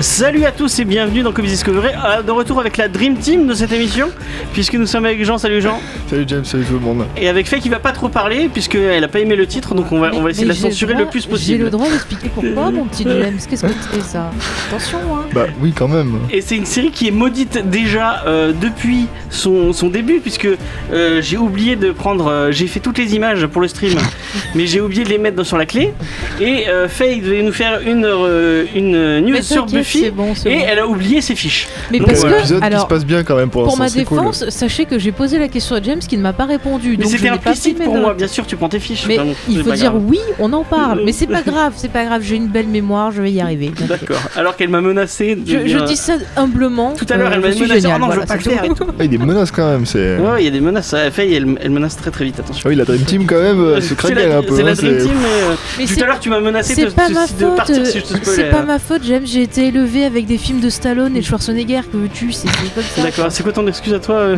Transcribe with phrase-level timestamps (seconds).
[0.00, 3.46] Salut à tous et bienvenue dans Comics Discovery, euh, de retour avec la Dream Team
[3.46, 4.08] de cette émission,
[4.54, 5.78] puisque nous sommes avec Jean, salut Jean,
[6.08, 7.04] Salut James, salut tout le monde.
[7.18, 9.92] et avec Faye qui va pas trop parler, puisqu'elle a pas aimé le titre, donc
[9.92, 11.64] on va, on va essayer de la j'ai censurer droit- le plus J'ai possible.
[11.64, 13.36] le droit d'expliquer pourquoi, mon petit James.
[13.48, 14.30] Qu'est-ce que c'est ça?
[14.68, 15.26] Attention, hein.
[15.34, 16.18] Bah oui quand même.
[16.32, 20.48] Et c'est une série qui est maudite déjà euh, depuis son, son début, puisque
[20.92, 22.26] euh, j'ai oublié de prendre.
[22.28, 23.98] euh, j'ai fait toutes les images pour le stream,
[24.54, 25.92] mais j'ai oublié de les mettre dans- sur la clé.
[26.40, 30.48] Et euh, Faye devait nous faire une, euh, une news Mais sur Buffy, bon, et
[30.56, 30.64] bon.
[30.66, 31.68] elle a oublié ses fiches.
[31.90, 32.36] Mais Donc, parce C'est un voilà.
[32.36, 33.96] que, épisode qui se alors, passe bien quand même pour ma cool.
[33.98, 36.96] défense, sachez que j'ai posé la question à James qui ne m'a pas répondu.
[36.98, 39.06] Mais c'était implicite pour moi, bien sûr, tu prends tes fiches.
[39.06, 39.18] Mais
[39.48, 40.02] il faut dire grave.
[40.06, 41.02] oui, on en parle.
[41.04, 42.22] Mais c'est pas grave, c'est pas grave.
[42.22, 43.72] J'ai une belle mémoire, je vais y arriver.
[43.88, 44.20] D'accord.
[44.36, 45.66] Alors qu'elle m'a menacé de.
[45.66, 46.92] Je, dis ça humblement.
[46.94, 47.80] Tout à l'heure, euh, elle m'a je suis menacé.
[47.80, 48.86] géniale, Oh non, je veux pas le c'est faire et tout.
[49.00, 50.18] Ah, il y a des menaces quand même, c'est.
[50.18, 50.92] Ouais, il y a des menaces.
[50.94, 52.68] Euh, elle, elle menace très très vite, attention.
[52.68, 54.56] Oui, la Dream Team quand même euh, se la, un peu.
[54.56, 55.84] c'est la hein, Dream Team, mais.
[55.84, 58.24] euh, Tout à l'heure, tu m'as menacé de, ma partir si je te.
[58.24, 59.26] C'est pas ma faute, James.
[59.26, 61.80] J'ai été élevé avec des films de Stallone et de Schwarzenegger.
[61.90, 63.02] Que veux-tu C'est c'est comme ça.
[63.02, 64.36] D'accord, c'est quoi ton excuse à toi euh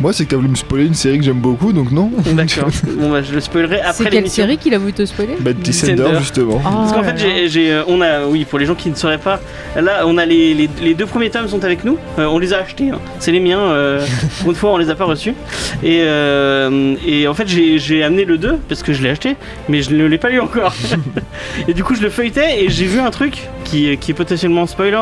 [0.00, 2.10] Moi, c'est que t'as voulu me spoiler une série que j'aime beaucoup, donc non.
[2.34, 2.68] D'accord.
[2.98, 4.44] bon, bah, je le spoilerai C'est après quelle l'émission.
[4.44, 6.04] série qu'il a voulu te spoiler Bah, Descender.
[6.18, 6.58] Justement.
[6.60, 9.18] Parce qu'en fait, j'ai, j'ai, euh, on a, oui, pour les gens qui ne sauraient
[9.18, 9.40] pas,
[9.76, 11.98] là, on a les, les, les deux premiers tomes sont avec nous.
[12.18, 12.90] Euh, on les a achetés.
[12.90, 12.98] hein.
[13.18, 13.58] C'est les miens.
[13.60, 14.04] Euh,
[14.46, 15.34] une fois, on les a pas reçus.
[15.82, 19.36] Et, euh, et en fait, j'ai, j'ai amené le 2 parce que je l'ai acheté,
[19.68, 20.74] mais je ne l'ai pas lu encore.
[21.68, 24.57] et du coup, je le feuilletais et j'ai vu un truc qui, qui est potentiellement
[24.66, 25.00] spoiler.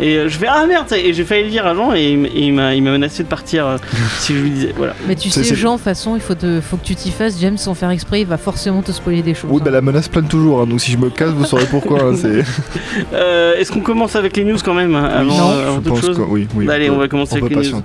[0.00, 2.14] Et euh, je fais ah merde Et j'ai failli le dire à Jean et, il
[2.14, 3.76] m- et il m'a, il m'a menacé de partir euh,
[4.18, 4.74] si je lui disais.
[4.76, 4.94] Voilà.
[5.08, 7.38] Mais tu sais, Jean, de toute façon, il faut, te, faut que tu t'y fasses.
[7.40, 9.50] James, sans faire exprès, il va forcément te spoiler des choses.
[9.52, 9.72] Oui, bah hein.
[9.72, 12.02] la menace plane toujours, hein, donc si je me casse, vous saurez pourquoi.
[12.04, 12.44] hein, c'est...
[13.12, 16.00] Euh, est-ce qu'on commence avec les news quand même avant, euh, avant je toute pense
[16.00, 16.68] chose que oui, oui.
[16.70, 17.82] Allez, peut- on va commencer on avec peut les news.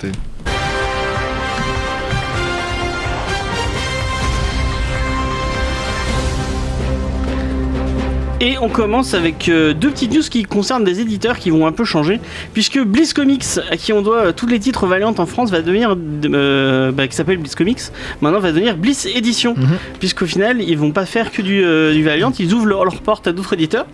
[8.47, 11.71] Et on commence avec euh, deux petites news qui concernent des éditeurs qui vont un
[11.71, 12.19] peu changer,
[12.53, 15.63] puisque Bliss Comics, à qui on doit euh, tous les titres Valiant en France, va
[15.63, 15.95] devenir,
[16.25, 17.79] euh, bah, qui s'appelle Bliss Comics,
[18.21, 19.77] maintenant va devenir Bliss Edition, Mhm.
[19.99, 21.63] puisqu'au final ils vont pas faire que du,
[21.93, 23.87] du Valiant, ils ouvrent leur, leur porte à d'autres éditeurs,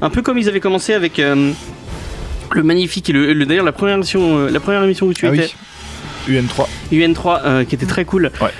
[0.00, 3.96] un peu comme ils avaient commencé avec le magnifique et le, le- d'ailleurs la première
[3.96, 5.42] émission, la première émission où tu Ah étais.
[5.44, 5.50] oui.
[6.28, 6.66] UN3.
[6.92, 8.30] UN3 euh, qui était très cool.
[8.40, 8.50] Ouais.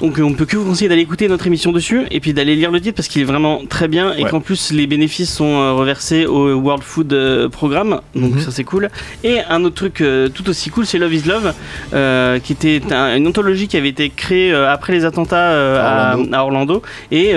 [0.00, 2.56] Donc euh, on peut que vous conseiller d'aller écouter notre émission dessus et puis d'aller
[2.56, 4.30] lire le titre parce qu'il est vraiment très bien et Ouais.
[4.30, 8.00] qu'en plus les bénéfices sont euh, reversés au World Food Programme.
[8.14, 8.40] Donc Mhm.
[8.40, 8.90] ça c'est cool.
[9.24, 11.52] Et un autre truc euh, tout aussi cool c'est Love is Love
[11.94, 16.34] euh, qui était un- une anthologie qui avait été créée après les attentats à, Orlando.
[16.34, 17.32] à Orlando et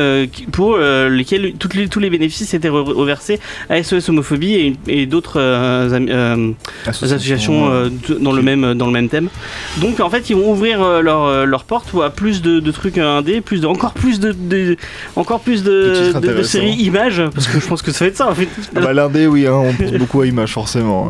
[0.52, 5.06] pour lesquels toutes les- tous les bénéfices étaient re- reversés à SOS Homophobie et, et
[5.06, 5.40] d'autres
[6.86, 7.70] associations
[8.08, 9.30] de- dans le même dans le même thème.
[9.82, 12.72] Donc en fait ils vont ouvrir euh, leur, euh, leur porte à plus de, de
[12.72, 14.78] trucs indés, plus de encore plus de, de-
[15.16, 18.36] encore plus De séries images parce que je pense que ça va être ça en
[18.36, 18.48] fait.
[18.76, 21.10] Ah bah l'indé, oui, hein, on pense beaucoup à Image, forcément.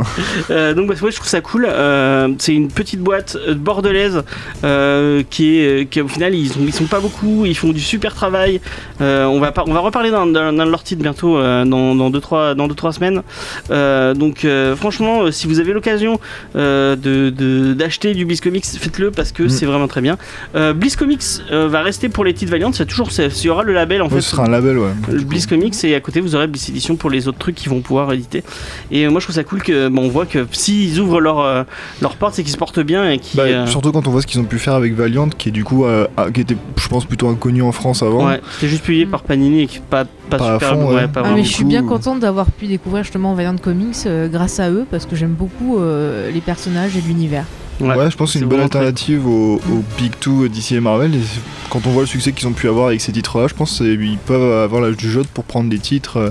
[0.49, 1.67] Euh, donc bah, ouais, je trouve ça cool.
[1.69, 4.23] Euh, c'est une petite boîte bordelaise
[4.63, 7.79] euh, qui est qui au final ils sont ils sont pas beaucoup, ils font du
[7.79, 8.61] super travail.
[8.99, 12.67] On va on va reparler d'un de leurs titres bientôt dans dans deux trois dans
[12.67, 13.21] deux trois semaines.
[13.69, 16.19] Donc franchement si vous avez l'occasion
[16.55, 19.49] de d'acheter du Bliss Comics, faites-le parce que Mm.
[19.49, 20.17] c'est vraiment très bien.
[20.55, 21.21] Euh, Bliss Comics
[21.51, 24.01] euh, va rester pour les titres Valiant, c'est toujours c'est- il y aura le label
[24.01, 24.21] en Ouais, fait.
[24.21, 24.91] ce sera un label, ouais.
[25.11, 27.69] Le Bliss Comics et à côté vous aurez Bliss Edition pour les autres trucs qu'ils
[27.69, 28.43] vont pouvoir éditer.
[28.91, 31.39] Et euh, moi je trouve ça cool que bon, on voit que s'ils ouvrent leur,
[31.39, 31.63] euh,
[32.01, 34.27] leur porte c'est qu'ils se portent bien et qui Bah, Surtout quand on voit ce
[34.27, 36.87] qu'ils ont pu faire avec Valiant, qui est du coup, euh, ah, qui était, je
[36.87, 38.27] pense, plutôt inconnu en France avant.
[38.27, 41.07] ouais, c'était juste payé par Panini et qui pas, pas, Pas à super fond, ouais.
[41.07, 44.27] pas Ah, mais je suis bien euh, contente d'avoir pu découvrir justement Valiant Comics euh,
[44.27, 47.45] grâce à eux parce que j'aime beaucoup euh, les personnages et l'univers.
[47.81, 51.15] Ouais, je pense que c'est une bonne alternative au, au Big Two DC et Marvel.
[51.15, 51.21] Et
[51.69, 54.17] quand on voit le succès qu'ils ont pu avoir avec ces titres-là, je pense qu'ils
[54.25, 56.29] peuvent avoir l'âge du jeu pour prendre des titres euh,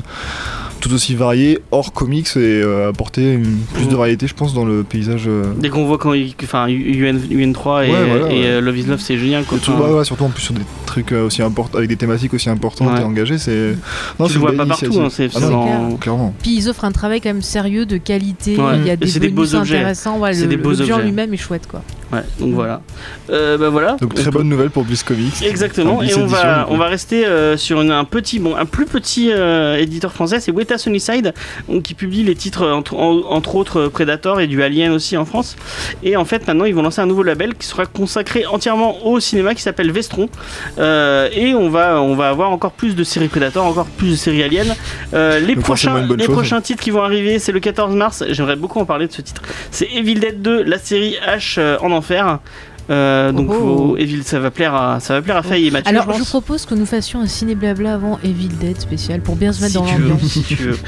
[0.85, 3.97] tout aussi variés hors comics et euh, apporter une- plus de Mhm.
[3.97, 5.25] variété, je pense, dans le paysage.
[5.27, 8.47] euh, Dès qu'on voit quand il, enfin UN, UN3 et, Ouais, voilà, et ouais.
[8.47, 9.57] euh, Love is Love c'est génial quoi.
[9.57, 11.97] et tout- Enfin, ouais, ouais, surtout en plus sur des trucs aussi importants, avec des
[11.97, 13.01] thématiques aussi importantes Ouais.
[13.01, 13.75] et engagées, c'est.
[14.21, 15.51] Non, tu c'est le vois pas partout, hein, c'est Ah non,
[15.91, 16.35] dans- clairement.
[16.43, 18.77] Puis ils offrent un travail quand même sérieux, de qualité, Ouais.
[18.79, 19.77] il y a des c'est des bonus beaux objets.
[19.77, 21.03] intéressants, ouais, C'est le- des beaux objets.
[21.03, 21.83] lui-même est chouette quoi.
[22.13, 22.81] Ouais, donc voilà.
[23.31, 23.97] Euh, bah voilà.
[24.01, 25.43] Donc très peut- bonne nouvelle pour Bliss Comics.
[25.43, 28.85] Exactement, et on va, on va rester euh, sur une- un petit, bon, un plus
[28.87, 31.33] petit euh, éditeur français, c'est Weta Sunnyside,
[31.69, 35.17] donc, qui publie les titres entre, en- entre autres euh, Predator et du Alien aussi
[35.17, 35.57] en France.
[36.03, 39.19] Et en fait, maintenant, ils vont lancer un nouveau label qui sera consacré entièrement au
[39.19, 40.29] cinéma, qui s'appelle Vestron.
[40.79, 44.43] Et on va, on va avoir encore plus de séries Predator, encore plus de séries
[44.43, 44.75] Alien.
[45.13, 46.35] Les Donc prochains, les chose.
[46.35, 48.25] prochains titres qui vont arriver, c'est le 14 mars.
[48.31, 49.43] J'aimerais beaucoup en parler de ce titre.
[49.71, 52.41] C'est Evil Dead 2, la série H en enfer.
[52.91, 53.55] Euh, donc Oh.
[53.55, 55.89] faut- Evil, ça va plaire à, ça va plaire à Faye et Mathieu.
[55.91, 59.37] Alors, je je propose que nous fassions un ciné blabla avant Evil Dead spécial pour
[59.37, 60.31] bien se mettre si dans tu veux, l'ambiance.
[60.31, 60.79] si tu veux.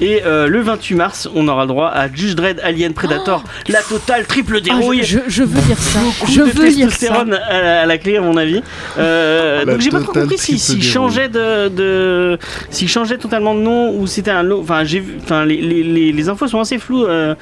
[0.00, 3.80] Et euh, le 28 mars, on aura le droit à Judge Dredd Alien Predator, la
[3.82, 5.02] totale triple Ah, dérouille.
[5.04, 6.00] je, je- je veux lire ça.
[6.00, 7.14] Beaucoup Je de veux lire ça.
[7.14, 8.62] à la, à la clé à mon avis.
[8.98, 10.90] Euh, donc j'ai pas trop compris si- s'il dérouille.
[10.92, 12.38] changeait de, de
[12.70, 14.60] s'il changeait totalement de nom ou c'était un lot.
[14.60, 17.04] Enfin j'ai enfin les, les, les, les infos sont assez floues.
[17.06, 17.34] euh,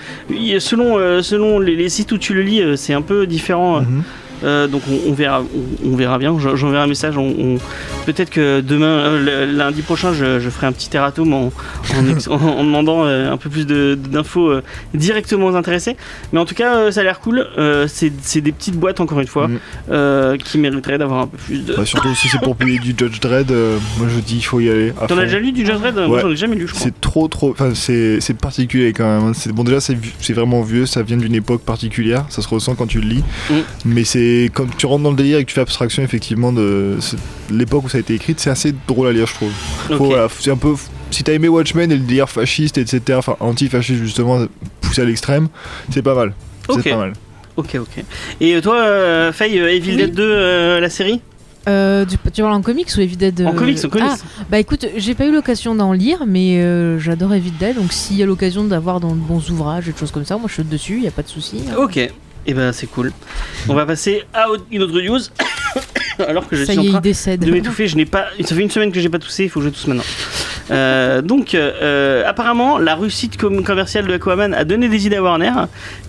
[0.60, 3.80] selon euh, selon les, les sites où tu le lis, euh, c'est un peu différent.
[3.80, 4.02] Mhm.
[4.42, 6.36] Euh, donc on, on verra, on, on verra bien.
[6.38, 7.16] J'en- J'enverrai un message.
[7.16, 7.58] On,
[8.06, 11.52] Peut-être que demain, euh, lundi prochain, je, je ferai un petit erratum en,
[11.96, 14.60] en, ex- en- en demandant euh, un peu plus d'infos
[14.92, 15.96] directement aux intéressés.
[16.32, 17.46] Mais en tout cas, ça a l'air cool.
[17.88, 19.48] C'est des petites boîtes encore une fois
[19.90, 21.74] euh, qui mériteraient d'avoir un peu plus de.
[21.74, 23.50] Bah, surtout si c'est pour payer du Judge Dredd,
[23.98, 24.92] moi je dis il faut y aller.
[25.08, 25.96] T'en as déjà lu du Judge Dredd?
[26.06, 26.82] Moi j'en ai jamais lu, je crois.
[26.84, 29.30] C'est trop trop, enfin c'est particulier quand même.
[29.32, 29.50] hein.
[29.52, 29.96] Bon déjà c'est
[30.32, 33.24] vraiment vieux, ça vient d'une époque particulière, ça se ressent quand tu le lis.
[33.50, 33.54] Mm.
[33.86, 34.23] Mais c'est
[34.54, 36.96] quand tu rentres dans le délire et que tu fais abstraction effectivement de
[37.50, 39.52] l'époque où ça a été écrit, c'est assez drôle à lire je trouve.
[39.90, 40.74] Voilà, c'est un peu
[41.10, 44.44] si t'as aimé Watchmen et le délire fasciste etc, enfin anti-fasciste justement
[44.80, 45.48] poussé à l'extrême,
[45.90, 46.34] c'est pas mal.
[46.68, 46.80] Ok.
[46.82, 47.12] C'est pas mal.
[47.56, 48.04] Ok, ok.
[48.40, 49.96] Et euh, toi, euh, Faye, euh, Evil Oui.
[49.96, 51.20] Dead 2, euh, la série?
[51.68, 54.08] Euh, tu, tu parles en comics ou Evil Dead En comics, en comics.
[54.10, 54.16] Ah,
[54.50, 58.16] bah écoute, j'ai pas eu l'occasion d'en lire, mais euh, j'adore Evil Dead, donc s'il
[58.16, 60.54] y a l'occasion d'avoir dans de bons ouvrages et des choses comme ça, moi je
[60.54, 61.62] suis dessus, y a pas de souci.
[61.70, 61.76] hein.
[61.78, 61.98] Ok.
[62.46, 63.12] Et ben c'est cool.
[63.68, 65.18] On va passer à une autre news.
[66.28, 67.40] Alors que je ça suis en y est, train il décède.
[67.44, 68.26] de m'étouffer, je n'ai pas.
[68.44, 70.04] Ça fait une semaine que j'ai pas toussé, il faut que je tousse maintenant.
[70.70, 75.22] Euh, donc, euh, apparemment, la réussite com- commerciale de Aquaman a donné des idées à
[75.22, 75.52] Warner,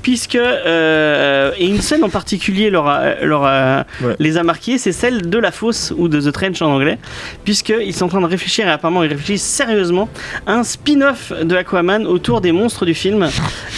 [0.01, 4.15] puisque euh, et une scène en particulier leur a- leur a- Ouais.
[4.19, 6.97] les a marqués, c'est celle de la fosse ou de The Trench en anglais,
[7.43, 10.07] puisqu'ils sont en train de réfléchir et apparemment ils réfléchissent sérieusement
[10.45, 13.23] à un spin-off de Aquaman autour des monstres du film.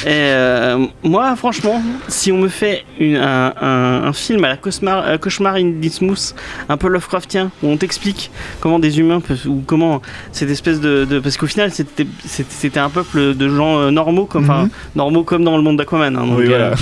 [0.06, 4.56] Et, euh, moi, franchement, si on me fait une- un, un- un film à la
[4.58, 6.36] euh, cauchemar in Dismouth,
[6.70, 8.30] un peu Lovecraftien, où on t'explique
[8.60, 10.02] comment des humains peuvent, ou comment
[10.32, 14.46] cette espèce de, de- parce qu'au final c'était un peuple de gens euh, normaux comme
[14.48, 14.70] Mhm.
[14.96, 16.76] normaux comme dans le monde d'Aquaman hein, donc, Oui, euh, voilà.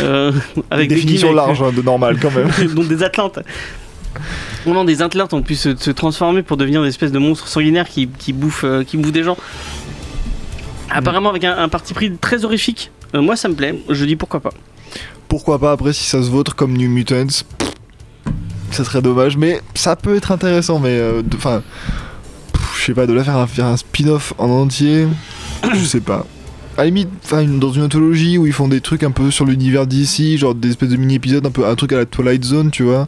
[0.00, 0.32] euh,
[0.70, 2.48] avec des Définition guillemets, large hein, de normal quand même.
[2.74, 3.40] dont des Atlantes.
[4.64, 7.88] Vraiment des Atlantes ont pu se, se transformer pour devenir des espèces de monstres sanguinaires
[7.88, 9.36] qui, qui bouffent, euh, qui bouffent des gens.
[10.90, 12.90] Apparemment avec un, un parti pris très horrifique.
[13.14, 14.50] Euh, moi ça me plaît, je dis pourquoi pas.
[15.28, 17.44] Pourquoi pas après si ça se vautre comme New Mutants
[18.72, 20.80] Ça serait dommage, mais ça peut être intéressant.
[20.80, 21.00] Mais
[21.36, 21.62] enfin,
[22.80, 25.06] je sais pas, de là faire faire un spin-off en entier,
[25.74, 26.26] je sais pas.
[26.78, 27.10] À la limite,
[27.58, 30.70] dans une anthologie où ils font des trucs un peu sur l'univers d'ici, genre des
[30.70, 33.06] espèces de mini-épisodes, un peu un truc à la Twilight Zone, tu vois,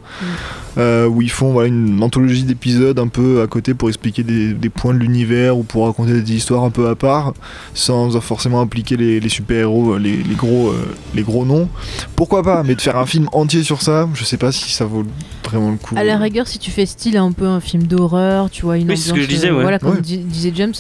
[0.79, 4.53] euh, où ils font voilà, une anthologie d'épisodes un peu à côté pour expliquer des,
[4.53, 7.35] des points de l'univers ou pour raconter des histoires un peu à part,
[7.75, 10.83] sans forcément impliquer les, les super-héros, les, les gros, euh,
[11.15, 11.69] les gros noms.
[12.17, 14.85] Pourquoi pas Mais de faire un film entier sur ça, je sais pas si ça
[14.85, 15.05] vaut
[15.45, 15.95] vraiment le coup.
[15.97, 18.89] À la rigueur, si tu fais style un peu un film d'horreur, tu vois, une
[18.91, 19.63] Oui, c'est ce ambiance, que je disais, euh, ouais.
[19.63, 20.01] voilà, comme Ouais.
[20.01, 20.73] disait James,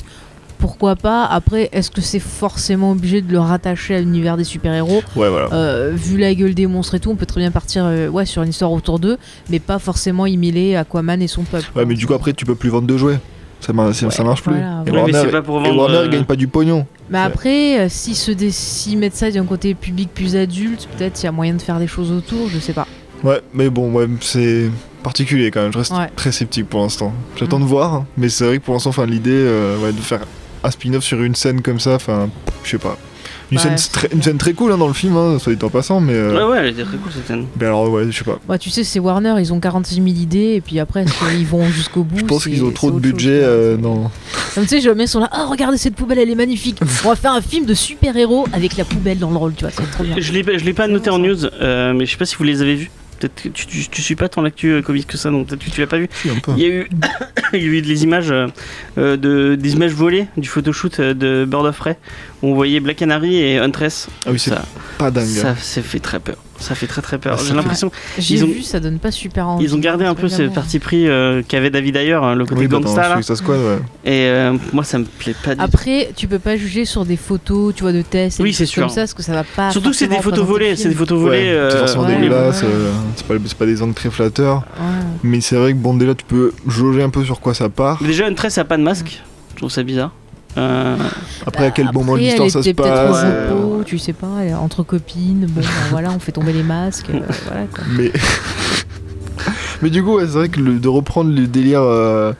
[0.62, 5.02] pourquoi pas Après, est-ce que c'est forcément obligé de le rattacher à l'univers des super-héros
[5.16, 5.48] Ouais, voilà.
[5.52, 8.24] Euh, Vu la gueule des monstres et tout, on peut très bien partir euh, ouais,
[8.26, 9.18] sur une histoire autour d'eux,
[9.50, 11.66] mais pas forcément y mêler Aquaman et son peuple.
[11.74, 13.18] Ouais, mais du coup, après, tu peux plus vendre de jouets.
[13.60, 13.86] Ça, mar-
[14.24, 14.52] marche plus.
[14.52, 15.76] voilà, Et Ouais, mais Warner, c'est pas pour et vendre.
[15.80, 16.86] Warner, euh, ils gagnent pas du pognon.
[17.10, 21.20] Mais après, euh, s'ils se dé- s'ils mettent ça d'un côté public plus adulte, peut-être
[21.22, 22.86] il y a moyen de faire des choses autour, je sais pas.
[23.24, 24.70] Ouais, mais bon, ouais, c'est
[25.02, 25.72] particulier quand même.
[25.72, 26.08] Je reste Ouais.
[26.16, 27.12] très sceptique pour l'instant.
[27.36, 27.62] J'attends Mm.
[27.62, 30.20] de voir, hein, mais c'est vrai que pour l'instant, enfin, l'idée euh, ouais, de faire
[30.64, 32.28] un spin-off sur une scène comme ça, enfin,
[32.64, 32.96] je sais pas.
[33.50, 35.62] Une, Ouais, scène, très, une scène très cool hein, dans le film, hein, soit dit
[35.62, 37.44] en passant, mais, euh, Ouais, ouais, elle était très cool cette scène.
[37.60, 38.38] mais alors, ouais, je sais pas.
[38.48, 41.46] Bah, tu sais, c'est Warner, ils ont 46 000 idées, et puis après, est-ce qu'ils
[41.46, 43.48] vont jusqu'au bout Je pense qu'ils ont trop de chose, budget quoi.
[43.48, 44.10] euh, dans.
[44.54, 46.78] Comme tu sais, je mets sont là, ah regardez cette poubelle, elle est magnifique.
[47.04, 49.70] On va faire un film de super-héros avec la poubelle dans le rôle, tu vois,
[49.76, 50.14] c'est trop bien.
[50.16, 52.36] Je l'ai pas- je l'ai pas noté en news, euh, mais je sais pas si
[52.36, 52.90] vous les avez vus.
[53.22, 55.64] Peut-être que tu, tu, tu suis pas tant l'actu euh, comics que ça, donc peut-être
[55.64, 56.08] que tu l'as pas vu.
[56.12, 56.28] Si.
[56.56, 56.88] Il y a eu,
[57.52, 58.48] il y a eu des images, euh,
[58.98, 61.96] euh, de, des images volées du photoshoot de Bird of Prey
[62.42, 64.08] on voyait Black Canary et Huntress.
[64.26, 64.62] Ah oui, c'est ça,
[64.98, 65.26] pas dingue.
[65.26, 66.36] ça, ça fait très peur.
[66.58, 67.34] Ça fait très très peur.
[67.36, 69.64] Ah, ça J'ai l'impression J'ai ils ont- vu, ça donne pas super envie.
[69.64, 72.60] ils ont gardé un peu ce parti pris euh, qu'avait David ailleurs, hein, le côté
[72.60, 73.20] Oui, bah, gangsta là.
[73.22, 73.78] Squad, ouais.
[74.04, 75.64] Et euh, moi ça me plaît pas du tout.
[75.64, 78.38] Après, tu peux pas juger sur des photos, tu vois, de tests.
[78.38, 78.94] et Oui, c'est trucs Comme sûr.
[78.94, 79.72] ça, parce que ça va pas.
[79.72, 81.38] Surtout que c'est des photos volées, c'est des photos volées.
[81.38, 84.62] Ouais, c'est euh, forcément ouais, dégueulasse, euh, c'est pas, c'est pas des angles très flatteurs.
[85.24, 88.00] Mais c'est vrai que bon, déjà, tu peux jauger un peu sur quoi ça part.
[88.04, 89.20] Déjà Huntress a pas de masque.
[89.54, 90.12] Je trouve ça bizarre.
[90.58, 90.96] Euh,
[91.46, 93.24] Après, à quel Après, moment de l'histoire ça se passe.
[93.50, 97.08] repos, tu sais pas, est entre copines, bon, ben voilà, on fait tomber les masques,
[97.10, 97.84] euh, voilà quoi.
[97.96, 98.12] Mais.
[99.82, 101.82] Mais du coup, ouais, c'est vrai que le- de reprendre le délire.
[101.82, 102.32] euh,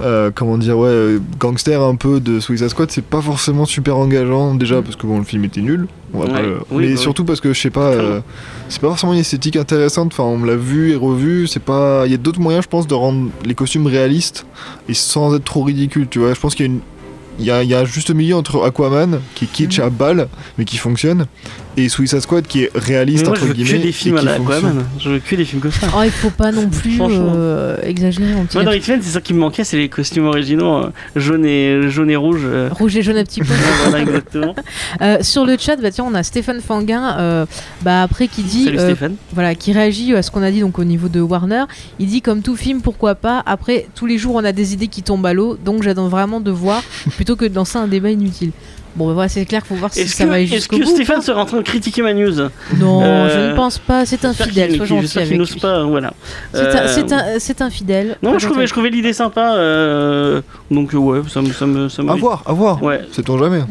[0.00, 3.96] euh, comment dire, ouais, euh, gangster un peu de Suicide Squad, c'est pas forcément super
[3.96, 4.54] engageant.
[4.54, 5.86] Déjà parce que bon, le film était nul.
[6.12, 6.98] On va Ouais, pas le- oui, mais bah oui.
[6.98, 8.20] surtout parce que je sais pas, euh,
[8.68, 10.12] c'est pas forcément une esthétique intéressante.
[10.12, 11.46] Enfin, on me l'a vu et revu.
[11.46, 12.02] C'est pas.
[12.06, 14.46] Il y a d'autres moyens, je pense, de rendre les costumes réalistes
[14.88, 16.08] et sans être trop ridicule.
[16.10, 16.80] Tu vois, je pense qu'il y a une.
[17.38, 19.84] Il y a, il y a un juste milieu entre Aquaman, qui est kitsch Mhm.
[19.86, 21.26] à balle, mais qui fonctionne,
[21.76, 23.78] et Suicide Squad, qui est réaliste, Moi, je veux guillemets.
[23.80, 24.28] que des films à qui.
[24.28, 24.84] Aquaman.
[25.00, 25.88] Je veux que des films comme ça.
[25.96, 29.20] Oh, il faut pas non plus euh, exagérer en petit Moi, dans X-Men, c'est ça
[29.20, 32.42] qui me manquait, c'est les costumes originaux, euh, jaune et jaune et rouge.
[32.44, 32.68] euh.
[32.70, 33.52] Rouge et jaune un petit peu.
[33.88, 34.54] voilà, exactement.
[35.00, 37.46] Euh, sur le chat, bah tiens, on a Stéphane Fanguin, euh,
[37.82, 39.16] bah après qui dit, Salut euh, Stéphane.
[39.32, 41.64] voilà, qui réagit à ce qu'on a dit donc au niveau de Warner.
[41.98, 43.42] Il dit comme tout film, pourquoi pas.
[43.44, 46.40] Après, tous les jours, on a des idées qui tombent à l'eau, donc j'attends vraiment
[46.40, 46.82] de voir
[47.24, 48.50] plutôt que de lancer un débat inutile.
[48.96, 50.84] Bon, bah voilà, c'est clair, faut voir si ça va que, est-ce jusqu'au que.
[50.84, 52.30] Stéphane serait en train de critiquer ma news
[52.78, 54.04] Non, Euh, je ne pense pas.
[54.06, 56.12] C'est un J'espère fidèle, qu'il- sois qu'il- gentil J'espère avec qu'il n'ose pas, voilà.
[56.52, 58.18] C'est un- Euh, C'est un, c'est un fidèle.
[58.22, 61.50] Non, je trouvais, je trouvais l'idée sympa, euh, donc ouais, ça me...
[61.52, 62.80] Ça me, ça me À voir, à voir.
[62.82, 63.00] Ouais.
[63.10, 63.62] Sait-on jamais.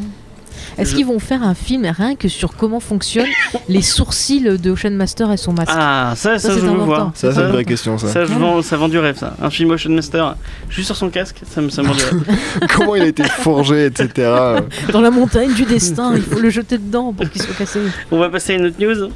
[0.78, 3.28] Est-ce je- qu'ils vont faire un film rien que sur comment fonctionnent
[3.70, 6.74] les sourcils de Ocean Master et son masque Ah, ça, ça, Ça, je c'est veux
[6.78, 7.12] voir.
[7.16, 8.08] Ça, c'est une vraie question, ça.
[8.08, 9.36] Ça, je vends, ça vend du rêve, ça.
[9.42, 10.36] Un film Motion Master,
[10.70, 12.24] juste sur son casque, ça me, ça me vend du rêve.
[12.76, 14.32] Comment il a été forgé, etc.
[14.92, 17.80] Dans la montagne du destin, il faut le jeter dedans pour qu'il soit cassé.
[18.12, 19.10] On va passer à une autre news.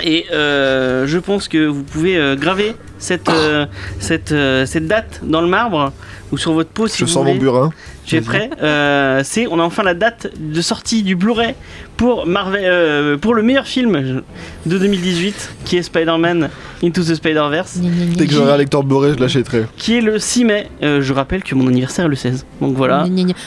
[0.00, 3.66] Et euh, je pense que vous pouvez euh, graver cette, euh,
[3.98, 5.92] cette, euh, cette date dans le marbre
[6.30, 7.70] ou sur votre peau si Je vous sens mon burin.
[8.08, 11.54] Tu es prêt Euh, C'est on a enfin la date de sortie du Blu-ray
[11.96, 14.22] pour Marvel euh, pour le meilleur film
[14.66, 16.48] de 2018 qui est Spider-Man
[16.82, 17.78] Into the Spider-Verse.
[18.16, 19.64] Dès que j'aurai un lecteur Blu-ray, je l'achèterai.
[19.76, 20.68] qui est le 6 mai.
[20.82, 22.46] Euh, je rappelle que mon anniversaire est le 16.
[22.60, 23.04] Donc voilà.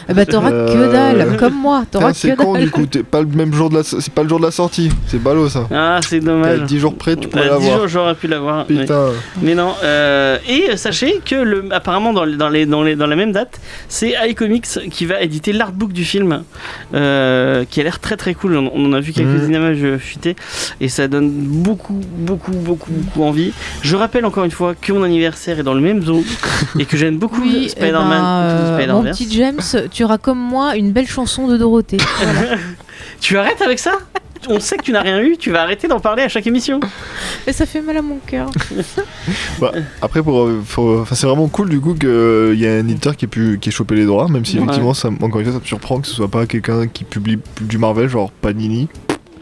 [0.10, 2.64] Eh bah t'auras que dalle, comme moi, t'auras que C'est con dalle.
[2.66, 4.52] du coup, t'es pas le même jour de la, c'est pas le jour de la
[4.52, 4.90] sortie.
[5.08, 5.68] C'est ballot ça.
[5.74, 6.64] Ah, c'est T'es à dommage.
[6.64, 7.78] 10 jours près, tu pourrais 10 l'avoir.
[7.80, 8.66] jours, j'aurais pu l'avoir.
[9.42, 9.74] Mais non.
[9.84, 13.32] euh, et sachez que le, apparemment dans, les- dans, les, dans, les, dans la même
[13.32, 14.16] date, c'est
[14.60, 16.44] qui va éditer l'artbook du film,
[16.94, 18.58] euh, qui a l'air très très cool.
[18.58, 19.54] On, on en a vu quelques Mhm.
[19.54, 20.36] images fuiter
[20.82, 23.54] et ça donne beaucoup beaucoup beaucoup beaucoup envie.
[23.82, 26.24] Je rappelle encore une fois que mon anniversaire est dans le même zoo
[26.80, 28.10] et que j'aime beaucoup Oui, eh Spider-Man.
[28.10, 29.18] ben, euh, mon Spider-Verse.
[29.18, 31.98] petit James, tu auras comme moi une belle chanson de Dorothée.
[32.22, 32.58] Voilà.
[33.20, 33.94] Tu arrêtes avec ça?
[34.50, 36.80] On sait que tu n'as rien eu, tu vas arrêter d'en parler à chaque émission.
[37.48, 38.50] Et ça fait mal à mon cœur.
[39.60, 39.72] Bah,
[40.02, 43.28] après, pour, euh, c'est vraiment cool du coup qu'il y a un éditeur qui ait,
[43.28, 44.64] pu, qui ait chopé les droits, même si Ouais.
[44.64, 47.38] effectivement, ça, encore une fois, ça me surprend que ce soit pas quelqu'un qui publie
[47.62, 48.88] du Marvel, genre Panini.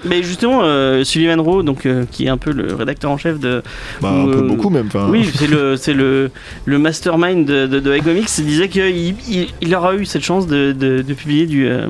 [0.06, 3.40] Mais justement, euh, Sullivan Rowe, donc euh, qui est un peu le rédacteur en chef
[3.40, 3.62] de,
[4.02, 4.88] Bah, un peu Euh, beaucoup même.
[4.88, 5.08] enfin.
[5.10, 6.32] Oui, c'est le, c'est le,
[6.66, 8.30] le mastermind de, de, de iComics.
[8.38, 8.86] Il disait qu'il
[9.30, 11.88] il, il aura eu cette chance de, de, de publier du, euh,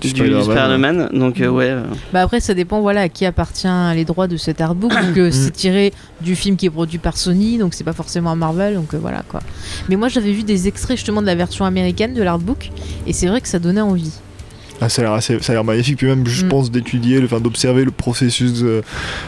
[0.00, 1.10] Du du Spider-Man.
[1.12, 1.74] Donc, euh, ouais.
[2.12, 4.92] Bah après, ça dépend voilà, à qui appartient les droits de cet artbook.
[4.92, 5.12] Mm.
[5.14, 8.36] que c'est tiré du film qui est produit par Sony, donc c'est pas forcément un
[8.36, 9.40] Marvel, donc euh, voilà quoi.
[9.88, 12.70] Mais moi, j'avais vu des extraits justement de la version américaine de l'artbook,
[13.06, 14.12] et c'est vrai que ça donnait envie.
[14.80, 15.96] Ah, ça a l'air assez- ça a l'air magnifique.
[15.98, 16.48] Puis même, je Mm.
[16.48, 18.82] pense, d'étudier, enfin, d'observer le processus, euh,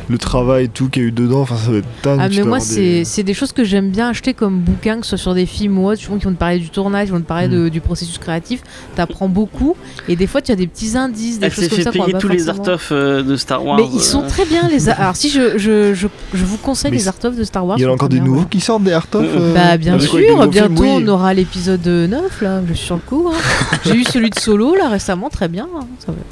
[0.09, 1.41] le travail, et tout qu'il y a eu dedans.
[1.41, 2.19] Enfin, ça va être dingue.
[2.23, 5.05] Ah, mais moi, c'est des- c'est des choses que j'aime bien acheter comme bouquins, que
[5.07, 7.13] ce soit sur des films ou autres, souvent qui vont te parler du tournage, qui
[7.13, 7.53] vont te parler Mm.
[7.65, 8.61] de- du processus créatif.
[8.95, 9.75] T'apprends beaucoup,
[10.09, 12.13] et des fois, tu as des petits indices, des Elle choses comme fait ça payer
[12.19, 13.79] tous les art-of euh, de Star Wars.
[13.79, 14.29] Mais ils sont euh.
[14.29, 14.89] très bien les.
[14.89, 17.65] a- Alors si je, je, je, je vous conseille Mais les art of de Star
[17.67, 17.79] Wars.
[17.79, 19.77] Il y en a encore des bien, nouveaux qui sortent des art of euh, Bah
[19.79, 20.89] bien quoi, sûr, films, bientôt oui.
[21.05, 23.31] on aura l'épisode 9 là, je suis sur le coup.
[23.33, 23.37] hein.
[23.85, 25.69] J'ai eu celui de Solo là récemment, très bien.
[25.73, 26.13] hein, ça.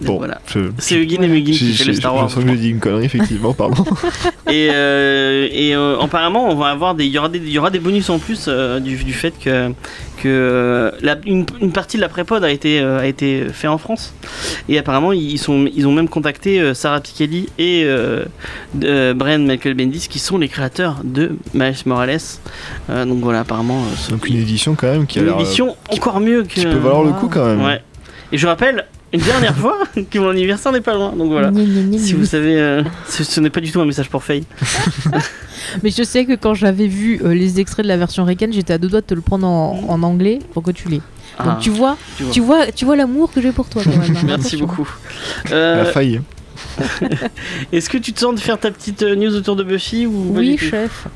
[0.00, 0.40] Bon, Voilà.
[0.48, 2.28] je- C'est Eugene et Muggin qui fait le Star je Wars.
[2.30, 3.84] sens que j'ai dit une connerie, effectivement, pardon.
[4.50, 7.56] Et, euh, et euh, apparemment, on va avoir des, il y aura des, il y
[7.58, 9.70] aura des bonus en plus euh, du, du fait que,
[10.20, 13.78] que la- une, une partie de la pré-pod a été, euh, a été fait en
[13.78, 14.12] France.
[14.68, 18.24] Et apparemment, ils, sont, ils ont même contacté euh, Sarah Pikeli et euh,
[18.82, 22.18] euh, Brian Michael Bendis, qui sont les créateurs de Miles Morales.
[22.90, 25.76] Euh, donc voilà, apparemment, euh, Donc une édition quand même qui a une euh, édition
[25.90, 26.48] encore mieux que.
[26.54, 27.62] qui peut valoir le coup quand même.
[27.62, 27.80] Ouais.
[28.32, 29.78] Et je rappelle une dernière fois
[30.10, 31.12] que mon anniversaire n'est pas loin.
[31.12, 31.50] Donc voilà.
[31.98, 34.44] Si vous savez, euh, ce, ce n'est pas du tout un message pour Faye.
[35.82, 38.72] Mais je sais que quand j'avais vu euh, les extraits de la version Riken, j'étais
[38.72, 41.02] à deux doigts de te le prendre en, en anglais pour que tu l'aies.
[41.38, 42.32] Ah, Donc tu vois, tu vois.
[42.32, 44.16] tu vois, tu vois l'amour que j'ai pour toi quand même.
[44.16, 44.20] hein.
[44.24, 44.58] Merci Attention.
[44.66, 44.88] beaucoup.
[45.46, 46.20] Elle Euh, a failli.
[47.72, 50.32] Est-ce que tu te sens de faire ta petite euh, news autour de Buffy ou
[50.32, 50.64] pas Oui, du tout?
[50.66, 51.06] chef.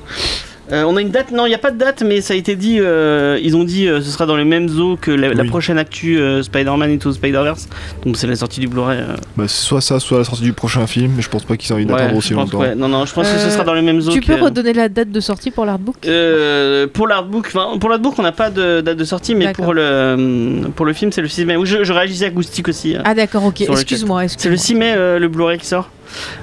[0.72, 2.36] Euh, On a une date Non, il n'y a pas de date, mais ça a
[2.36, 2.78] été dit.
[2.80, 6.18] euh, ils ont dit euh, ce sera dans les mêmes eaux que la, prochaine actu
[6.18, 7.68] euh, Spider-Man Into the Spider-Verse.
[8.04, 8.98] Donc c'est la sortie du Blu-ray.
[8.98, 9.16] euh.
[9.36, 11.74] Bah, soit ça, soit la sortie du prochain film, mais je pense pas qu'ils aient
[11.74, 12.60] envie d'attendre Ouais, aussi longtemps.
[12.60, 12.74] ouais.
[12.74, 14.10] Non, non, je pense que ce sera dans les mêmes eaux.
[14.10, 15.96] Tu que- peux redonner la date de sortie pour l'artbook?
[16.06, 19.74] Euh, pour l'artbook, enfin pour l'artbook on n'a pas de date de sortie, mais pour
[19.74, 21.56] le euh, pour le film c'est le 6 mai.
[21.56, 22.96] Oui, je, je réagissais à Goustic aussi.
[22.96, 23.00] euh.
[23.04, 23.60] Ah d'accord, ok.
[23.62, 24.22] Excuse-moi.
[24.28, 25.90] C'est le 6 mai euh, le Blu-ray qui sort.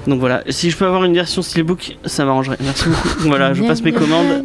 [0.06, 2.58] Donc voilà, si je peux avoir une version steelbook, ça m'arrangerait.
[2.62, 3.08] Merci beaucoup.
[3.20, 4.44] Voilà, je passe mes commandes.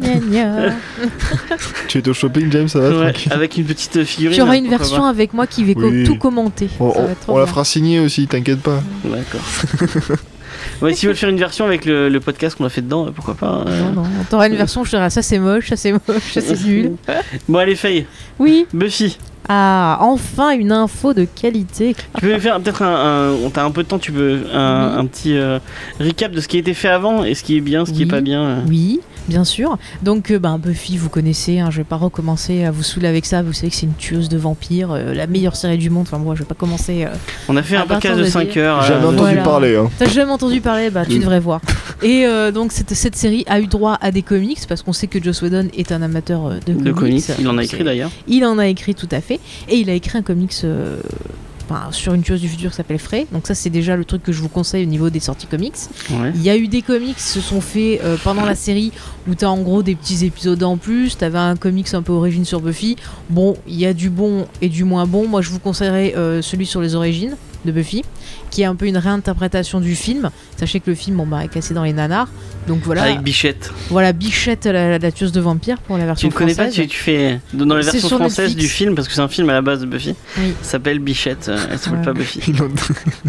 [1.88, 4.36] Tu es au shopping, James, ça va Ouais, avec une petite figurine.
[4.36, 6.04] Tu auras là, une version avec moi qui va Oui.
[6.04, 6.68] tout commenter.
[6.80, 8.82] On, Ça va on- être trop on la fera signer aussi, t'inquiète pas.
[9.02, 10.16] pas D'accord.
[10.82, 13.08] ouais, si vous voulez faire une version avec le, le podcast qu'on a fait dedans,
[13.14, 13.64] pourquoi pas.
[13.66, 13.80] euh.
[13.82, 16.64] Non, non, t'auras une version, je dirai ça c'est moche, ça c'est moche, ça c'est
[16.64, 16.92] nul.
[17.48, 18.06] Bon, allez, Faye.
[18.38, 19.18] Oui, Buffy,
[19.48, 21.94] ah, enfin une info de qualité.
[22.18, 24.40] tu peux faire peut-être un, un- On t'a un peu de temps, tu peux.
[24.52, 25.00] Un, Oui.
[25.00, 25.58] un petit euh,
[26.00, 28.02] recap de ce qui a été fait avant et ce qui est bien, ce qui
[28.02, 28.10] est Oui.
[28.10, 28.42] pas bien.
[28.42, 28.60] euh.
[28.68, 29.78] Oui, bien sûr.
[30.02, 33.26] Donc, euh, ben, Buffy, vous connaissez, hein, je vais pas recommencer à vous saouler avec
[33.26, 33.42] ça.
[33.42, 36.06] Vous savez que c'est une tueuse de vampires, euh, la meilleure série du monde.
[36.08, 37.04] Enfin, moi, je vais pas commencer.
[37.04, 37.08] euh,
[37.48, 38.82] On a fait un podcast de de 5 dire- heures.
[38.82, 39.42] Jamais euh, entendu voilà.
[39.42, 39.76] parler.
[39.76, 39.90] Hein.
[39.98, 40.90] T'as jamais entendu parler?
[40.90, 41.60] Bah, tu devrais voir.
[42.02, 45.06] Et euh, donc, cette, cette série a eu droit à des comics parce qu'on sait
[45.06, 47.24] que Joss Whedon est un amateur de, de comics.
[47.38, 48.10] Il en a écrit d'ailleurs.
[48.26, 49.40] Il en a écrit tout à fait.
[49.68, 50.96] Et il a écrit un comics euh,
[51.68, 53.26] enfin, sur une tueuse du futur qui s'appelle Frey.
[53.32, 55.74] Donc ça c'est déjà le truc que je vous conseille au niveau des sorties comics.
[56.10, 56.32] Ouais.
[56.34, 58.92] Il y a eu des comics qui se sont faits euh, pendant la série
[59.28, 61.16] où t'as en gros des petits épisodes en plus.
[61.16, 62.96] T'avais un comics un peu origine sur Buffy.
[63.30, 65.28] Bon, il y a du bon et du moins bon.
[65.28, 68.04] Moi je vous conseillerais euh, celui sur les origines de Buffy,
[68.50, 70.30] qui est un peu une réinterprétation du film.
[70.58, 72.28] Sachez que le film bon, bah, est cassé dans les nanars.
[72.66, 73.70] Donc voilà, Avec Bichette.
[73.88, 76.82] voilà Bichette, la, la tueuse de vampire pour la Tu version ne connais pas, française.
[76.82, 78.60] tu, tu fais dans les C'est versions sur françaises Netflix.
[78.62, 80.14] du film parce que c'est un film à la base de Buffy.
[80.38, 80.52] Oui.
[80.62, 81.48] Ça s'appelle Bichette.
[81.48, 82.04] euh, Elle s'appelle Ouais.
[82.04, 82.52] pas Buffy.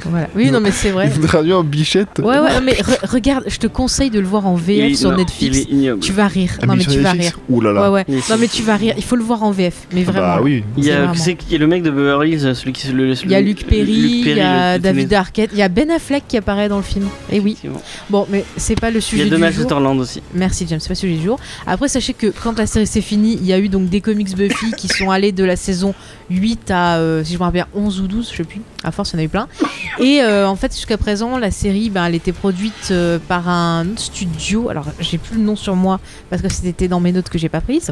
[0.05, 0.27] Voilà.
[0.35, 1.09] Oui, non mais c'est vrai.
[1.21, 2.19] l'ont traduit en bichette.
[2.19, 4.95] Ouais, ouais, mais re- regarde, je te conseille de le voir en VF Il est-
[4.95, 5.57] sur non, Netflix.
[5.57, 5.99] Il est ignoble.
[6.01, 6.51] Tu vas rire.
[6.61, 7.39] Ah, non, mais tu vas rire.
[7.49, 7.83] Ouh là là.
[7.83, 8.05] Ouais, ouais.
[8.09, 8.93] Il Non, mais tu vas rire.
[8.97, 9.87] Il faut le voir en VF.
[9.93, 10.27] Mais Ah vraiment.
[10.35, 10.63] Bah oui.
[10.77, 13.31] Il y a, tu qui est le mec de Beverly Hills, celui qui le, Il
[13.31, 16.37] y a Luc Perry, il y a David Arquette, il y a Ben Affleck qui
[16.37, 17.05] apparaît dans le film.
[17.31, 17.51] Et oui.
[17.51, 17.81] Effectivement.
[18.09, 19.63] Bon, mais c'est pas le Il y sujet a du Donald jour.
[19.63, 20.21] Sutherland aussi.
[20.33, 21.39] Merci James, c'est pas le sujet du jour.
[21.67, 24.35] Après, sachez que quand la série s'est finie, il y a eu donc des comics
[24.35, 25.93] Buffy qui sont allés de la saison
[26.29, 28.61] 8 à, euh, si je me rappelle, 11 ou 12, je sais plus.
[28.83, 29.47] À force, il y en a eu plein.
[29.99, 33.85] Et euh, en fait, jusqu'à présent, la série, ben, elle était produite euh, par un
[33.97, 34.69] studio.
[34.69, 37.49] Alors, j'ai plus le nom sur moi parce que c'était dans mes notes que j'ai
[37.49, 37.91] pas prises.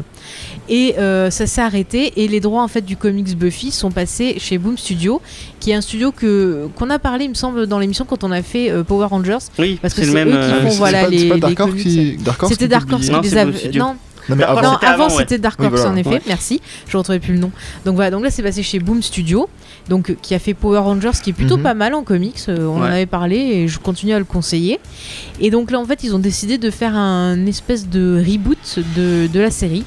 [0.70, 2.22] Et euh, ça s'est arrêté.
[2.22, 5.20] Et les droits en fait du comics Buffy sont passés chez Boom Studio,
[5.60, 8.32] qui est un studio que qu'on a parlé, il me semble, dans l'émission quand on
[8.32, 9.38] a fait Power Rangers.
[9.58, 10.34] Oui, Parce que c'est le c'est même.
[10.34, 12.16] eux qui font, voilà, les- Dark Horse qui.
[12.48, 13.52] C'était qui Dark Horse qui les avait.
[13.58, 13.82] Studio.
[13.82, 13.96] Non,
[14.28, 14.72] Non, mais avant.
[14.74, 15.20] c'était avant avant, ouais.
[15.20, 15.90] c'était Dark Oui, Horse voilà.
[15.92, 16.22] en effet, Ouais.
[16.26, 16.60] merci.
[16.86, 17.50] Je retrouvais plus le nom.
[17.84, 19.48] Donc voilà, donc là c'est passé chez Boom Studio,
[19.88, 21.62] donc euh, qui a fait Power Rangers, qui est plutôt Mhm.
[21.62, 22.36] pas mal en comics.
[22.48, 24.80] euh, on en avait parlé et je continue à le conseiller.
[25.40, 29.26] Et donc là en fait ils ont décidé de faire un espèce de reboot de,
[29.32, 29.84] de la série.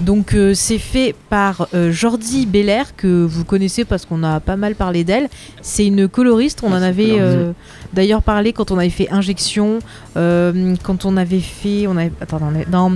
[0.00, 4.56] Donc euh, c'est fait par euh, Jordi Belair que vous connaissez parce qu'on a pas
[4.56, 5.28] mal parlé d'elle.
[5.62, 7.52] C'est une coloriste, on Ah, en avait euh,
[7.92, 9.78] d'ailleurs parlé quand on avait fait Injection,
[10.14, 12.92] quand on avait fait, on avait, attends, on avait- dans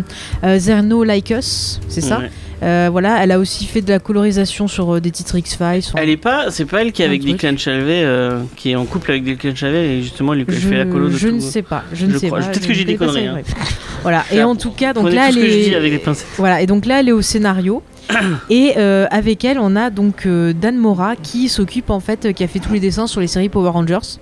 [0.58, 2.20] Zerno Like Us, c'est ça?
[2.62, 5.84] Euh, voilà, elle a aussi fait de la colorisation sur euh, des titres X-Files.
[5.96, 7.24] Elle est pas, c'est pas elle qui est avec.
[7.24, 10.68] Declan Chalvet, euh, qui est en couple avec Declan Chalvet et justement elle lui je,
[10.68, 11.34] fait la colo de je tout.
[11.34, 12.40] ne sais pas, je ne sais crois.
[12.40, 12.46] pas.
[12.48, 13.38] Peut-être que j'ai des conneries, hein.
[14.02, 16.28] Voilà, et en tout cas, donc là, elle que je dis est, avec pincettes.
[16.36, 17.82] voilà, et donc là, elle est au scénario.
[18.50, 22.32] et euh, avec elle, on a donc euh, Dan Mora qui s'occupe en fait, euh,
[22.32, 24.18] qui a fait tous les dessins sur les séries Power Rangers.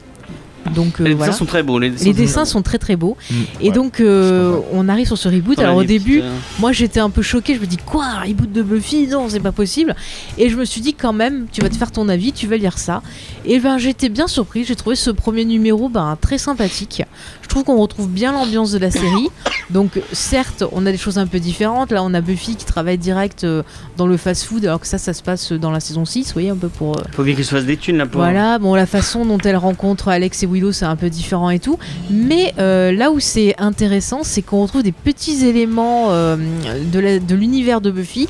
[0.74, 1.32] Donc euh, les voilà.
[1.32, 1.78] dessins sont très beaux.
[1.78, 3.16] Les dessins, Les dessins sont très très beaux.
[3.30, 3.74] Mm, Et ouais.
[3.74, 5.58] donc, euh, on arrive sur ce reboot.
[5.58, 7.54] Alors, au début, petites, euh, moi j'étais un peu choquée.
[7.54, 9.06] Je me dis, quoi, un reboot de Buffy?
[9.08, 9.94] Non, c'est pas possible.
[10.38, 12.56] Et je me suis dit, quand même, tu vas te faire ton avis, tu vas
[12.56, 13.02] lire ça.
[13.44, 14.64] Et ben, j'étais bien surpris.
[14.64, 17.02] J'ai trouvé ce premier numéro ben, très sympathique.
[17.42, 19.28] Je trouve qu'on retrouve bien l'ambiance de la série.
[19.70, 21.92] Donc, certes, on a des choses un peu différentes.
[21.92, 23.62] Là, on a Buffy qui travaille direct euh,
[23.96, 26.50] dans le fast-food, alors que ça, ça se passe dans la saison 6, vous voyez,
[26.50, 26.96] un peu pour.
[27.12, 28.20] Faut bien qu'il se fasse des thunes là pour.
[28.20, 31.58] voilà, bon, la façon dont elle rencontre Alex et Willow, c'est un peu différent et
[31.58, 31.78] tout.
[32.10, 37.80] Mais euh, là où c'est intéressant, c'est qu'on retrouve des petits éléments euh, de l'univers
[37.80, 38.28] de, Buffy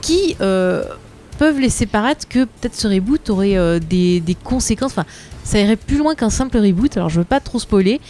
[0.00, 0.84] qui euh,
[1.38, 4.92] peuvent laisser paraître que peut-être ce reboot aurait euh, des, des conséquences.
[4.92, 5.04] Enfin,
[5.44, 6.96] ça irait plus loin qu'un simple reboot.
[6.96, 8.00] Alors, je veux pas trop spoiler.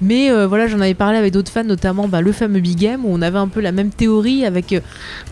[0.00, 3.04] Mais euh, voilà, j'en avais parlé avec d'autres fans, notamment bah, le fameux Big Game,
[3.04, 4.80] où on avait un peu la même théorie avec euh,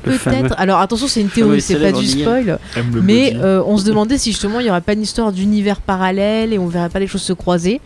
[0.02, 0.54] peut-être.
[0.58, 2.58] Alors attention, c'est une théorie, c'est pas du spoil.
[3.02, 6.58] Mais on se demandait si justement il n'y aurait pas une histoire d'univers parallèle et
[6.58, 7.80] on verrait pas les choses se croiser.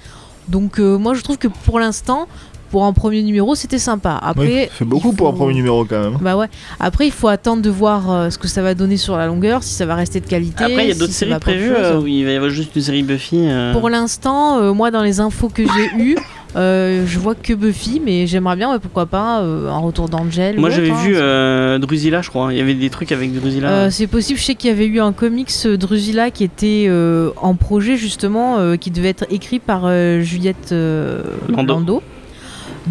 [0.48, 2.28] Donc moi je trouve que pour l'instant,
[2.74, 4.18] pour un premier numéro, c'était sympa.
[4.20, 6.18] Après, fait beaucoup pour un premier numéro quand même.
[6.20, 6.48] Bah ouais.
[6.80, 9.62] Après, il faut attendre de voir euh, ce que ça va donner sur la longueur,
[9.62, 10.64] si ça va rester de qualité.
[10.64, 12.82] Après, il y a d'autres séries prévues euh, où il va y avoir juste une
[12.82, 13.46] série Buffy.
[13.48, 16.16] euh, Pour l'instant, euh, moi dans les infos que j'ai eues,
[16.56, 20.58] euh, je vois que Buffy, mais j'aimerais bien, ouais, pourquoi pas, euh, un retour d'Angel.
[20.58, 20.96] Moi j'avais hein.
[21.04, 22.52] vu euh, Drusilla, je crois.
[22.52, 23.68] Il y avait des trucs avec Drusilla.
[23.70, 27.30] Euh, c'est possible, je sais qu'il y avait eu un comics Drusilla qui était euh,
[27.40, 31.74] en projet justement, euh, qui devait être écrit par euh, Juliette euh, Lando.
[31.74, 32.02] Lando.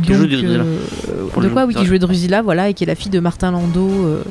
[0.01, 0.63] Qui joue Donc, du Drusilla.
[0.63, 3.51] euh, de quoi Oui, qui jouait Drusilla, voilà, et qui est la fille de Martin
[3.51, 4.23] Landau euh,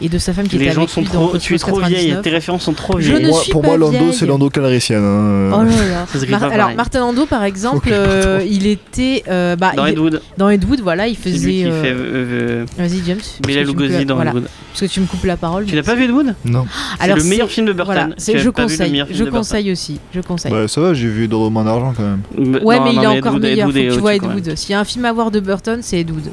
[0.00, 1.32] et de sa femme qui Les était gens avec sont lui trop.
[1.32, 2.22] dans Tu es trop vieille, 99.
[2.22, 3.26] tes références sont trop Je vieilles.
[3.30, 4.98] Moi- suis pour moi, Lando, c'est Lando Calrissian.
[5.02, 5.50] hein.
[5.52, 6.28] Oh là là.
[6.30, 6.70] Mar- alors.
[6.76, 10.64] Martin Landau par exemple, euh, il était euh, bah, Dans il- Ed Wood, dans Ed
[10.64, 11.64] Wood, voilà, il faisait.
[11.64, 13.18] euh, euh, Vas-y James.
[13.46, 14.48] Bela Lugosi dans voilà, Ed Wood.
[14.70, 15.64] parce que tu me coupes la parole.
[15.64, 16.64] Tu l'as pas vu Ed Wood Non.
[16.98, 18.14] C'est Alors, le meilleur film de Burton.
[18.18, 19.40] Je conseille, meilleur film je de Burton.
[19.40, 20.52] conseille aussi, je conseille.
[20.52, 22.62] Bah, ça va, j'ai vu Dorman d'argent quand même.
[22.64, 23.68] Ouais, mais il est encore meilleur.
[23.68, 24.36] Tu vois Ed au-dessus, quand même.
[24.36, 24.56] Wood.
[24.56, 26.30] S'il y a un film à voir de Burton, c'est Ed Wood.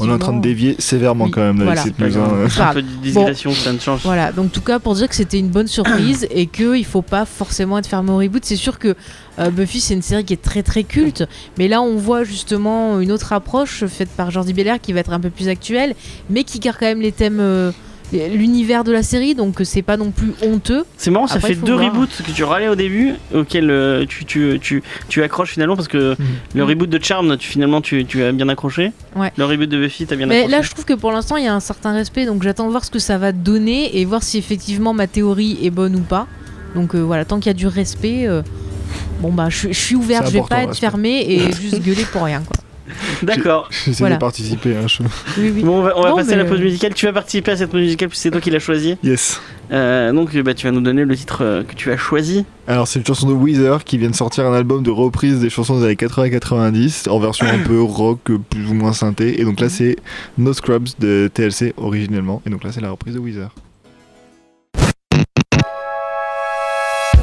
[0.00, 2.74] On est en train de dévier sévèrement quand même avec cette Pas
[3.12, 4.00] ça ne change.
[4.02, 7.02] Voilà, donc en tout cas pour dire que c'était une bonne surprise et qu'il faut
[7.02, 8.44] pas forcément être fermé au reboot.
[8.44, 8.94] C'est sûr que
[9.38, 11.24] euh, Buffy c'est une série qui est très très culte,
[11.58, 15.12] mais là on voit justement une autre approche faite par Jordi Belair qui va être
[15.12, 15.94] un peu plus actuelle,
[16.30, 17.72] mais qui garde quand même les thèmes, euh,
[18.12, 20.84] l'univers de la série, donc c'est pas non plus honteux.
[20.96, 21.92] C'est marrant, ça Après, fait deux voir.
[21.92, 25.88] reboots que tu râlais au début, auxquels euh, tu, tu, tu, tu accroches finalement parce
[25.88, 26.16] que
[26.54, 28.92] le reboot de Charm, tu, finalement tu, tu as bien accroché.
[29.16, 29.32] Ouais.
[29.36, 30.56] Le reboot de Buffy, t'as bien Mais accroché.
[30.56, 32.70] là je trouve que pour l'instant il y a un certain respect, donc j'attends de
[32.70, 36.00] voir ce que ça va donner et voir si effectivement ma théorie est bonne ou
[36.00, 36.26] pas.
[36.74, 38.26] Donc euh, voilà, tant qu'il y a du respect.
[38.26, 38.42] euh,
[39.20, 40.80] Bon bah je, je suis ouverte, je vais pas être respect.
[40.86, 42.56] fermée et juste gueuler pour rien quoi.
[43.22, 43.68] D'accord.
[43.70, 44.16] J'essaie Voilà.
[44.16, 44.76] de participer.
[44.76, 45.02] Hein, je-
[45.40, 45.62] Oui, oui.
[45.62, 46.92] Bon, on va, on va Non, passer à la pause musicale.
[46.94, 48.96] Tu vas participer à cette pause musicale puisque c'est toi qui l'as choisi.
[49.02, 49.40] Yes.
[49.72, 52.44] Euh, donc bah, tu vas nous donner le titre euh, que tu as choisi.
[52.68, 55.48] Alors c'est une chanson de Weezer qui vient de sortir un album de reprise des
[55.50, 59.40] chansons des années 80-90 en version un peu rock, euh, plus ou moins synthé.
[59.40, 59.96] Et donc là c'est
[60.36, 62.42] No Scrubs de TLC originellement.
[62.46, 63.50] Et donc là c'est la reprise de Weezer.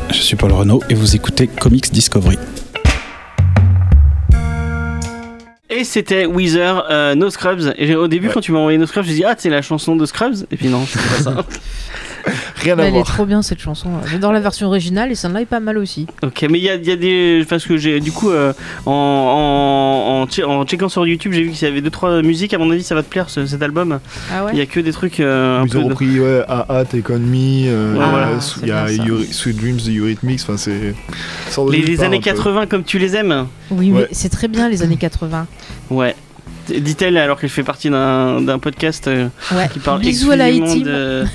[0.09, 2.37] Je suis Paul Renault et vous écoutez Comics Discovery.
[5.71, 7.73] Et c'était Weezer, euh, No Scrubs.
[7.77, 8.33] Et j'ai- au début, Ouais.
[8.33, 10.35] quand tu m'as envoyé No Scrubs, je me dit ah, c'est la chanson de Scrubs.
[10.51, 11.45] Et puis non, c'est pas ça.
[12.57, 13.89] Rien à Elle est trop bien cette chanson.
[14.05, 16.07] J'adore la version originale et celle-là est pas mal aussi.
[16.23, 17.45] ok, mais il y a, il y a des.
[17.49, 18.53] Parce que j'ai, du coup, euh,
[18.85, 22.53] en, en, en, che- en checkant sur YouTube, j'ai vu qu'il y avait 2-3 musiques.
[22.53, 23.99] À mon avis, ça va te plaire ce- cet album.
[24.31, 27.11] Ah Il y a que des trucs euh, Ils ont de- repris ouais, AA, Take
[27.13, 28.29] On Me, euh, voilà.
[28.61, 28.87] il y a
[29.31, 30.71] Sweet Dreams de Eurythmics, enfin c'est.
[30.71, 32.25] de Les, années un peu.
[32.25, 34.01] 80 comme tu les aimes Oui, Ouais.
[34.01, 35.47] oui, c'est très bien les années 80.
[35.89, 36.15] Ouais.
[36.69, 39.67] Dit-elle alors qu'elle fait partie d'un, d'un podcast euh, Ouais.
[39.73, 41.25] qui parle Bisous à la exclusivement de-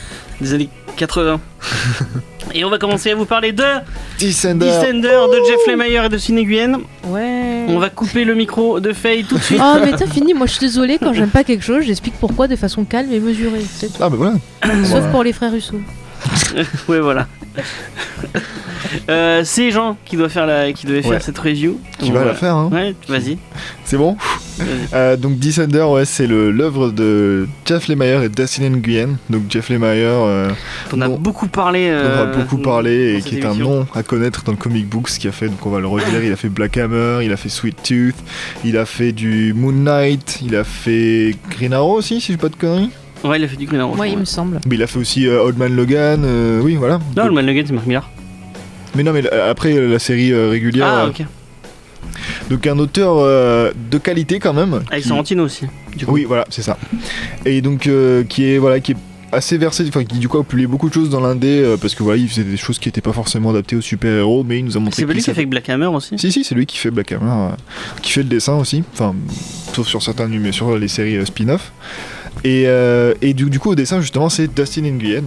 [0.41, 1.41] des années 80.
[2.55, 3.63] et on va commencer à vous parler de
[4.19, 4.67] Descender.
[4.67, 6.81] Descender de Jeff Lemire et de Cine Nguyen.
[7.05, 7.65] Ouais.
[7.69, 9.61] On va couper le micro de Faye tout de suite.
[9.63, 12.49] Oh mais t'as fini, moi je suis désolée, quand j'aime pas quelque chose, j'explique pourquoi
[12.49, 13.65] de façon calme et mesurée.
[14.01, 14.35] Ah bah voilà.
[14.63, 15.09] Sauf Voilà.
[15.09, 15.81] pour les frères Russo.
[16.89, 17.27] ouais, voilà.
[19.09, 21.21] Euh, c'est Jean qui doit faire la, qui devait faire Ouais.
[21.21, 21.79] cette review.
[21.99, 22.35] Tu Donc, vas la voilà.
[22.39, 23.39] faire, hein Ouais, vas-y.
[23.85, 24.17] C'est bon
[24.59, 24.69] vas-y.
[24.95, 29.17] Euh, donc Descender, ouais, c'est le- l'œuvre de Jeff Lemire et Dustin Nguyen.
[29.31, 30.49] Donc Jeff Lemire, euh,
[30.93, 31.19] On a Bon.
[31.19, 31.89] beaucoup parlé.
[31.91, 33.71] dont on euh, a beaucoup parlé dans et cette qui est un émission.
[33.81, 35.49] nom à connaître dans le comic book, ce qu'il a fait.
[35.49, 36.23] Donc on va le redire.
[36.25, 38.17] Il a fait Black Hammer, il a fait Sweet Tooth,
[38.65, 42.43] il a fait du Moon Knight, il a fait Green Arrow aussi, si je dis
[42.43, 42.91] pas de conneries.
[43.25, 43.95] Ouais, il a fait du Green Arrow.
[43.95, 44.61] Moi il me semble.
[44.67, 46.23] Mais il a fait aussi euh, Old Man Logan.
[46.25, 46.99] euh, oui, voilà.
[47.17, 48.09] Non, le Man Nugget, c'est Mark Millar.
[48.97, 50.87] Mais non, mais après euh, la série euh, régulière.
[50.87, 51.23] Ah, euh, ok.
[52.51, 54.83] Donc un auteur euh, de qualité quand même.
[54.91, 55.67] Avec qui- Sorrentino aussi.
[55.97, 56.13] Du coup.
[56.13, 56.79] Oui, voilà, c'est ça.
[57.45, 58.97] Et donc euh, qui est voilà qui est
[59.33, 61.95] assez versé, enfin qui du coup a publié beaucoup de choses dans l'indé euh, parce
[61.95, 64.61] que voilà il faisait des choses qui n'étaient pas forcément adaptées aux super héros, mais
[64.61, 66.55] il nous a montré C'est lui qui a fait Black Hammer aussi Si si, c'est
[66.55, 67.55] lui qui fait Black Hammer,
[68.03, 69.15] qui fait le dessin aussi, enfin
[69.75, 71.73] sauf sur certains numéros, sur les séries spin-off.
[72.45, 72.67] Et,
[73.21, 75.25] et du, du coup au dessin justement c'est Dustin Nguyen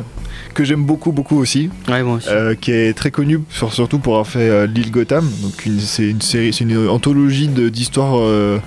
[0.53, 1.69] que j'aime beaucoup beaucoup aussi.
[1.87, 2.29] Ouais, moi aussi.
[2.29, 5.29] Euh, qui est très connu sur- surtout pour avoir fait euh, l'île Gotham.
[5.41, 8.59] Donc c'est une série, c'est une anthologie d'histoires euh,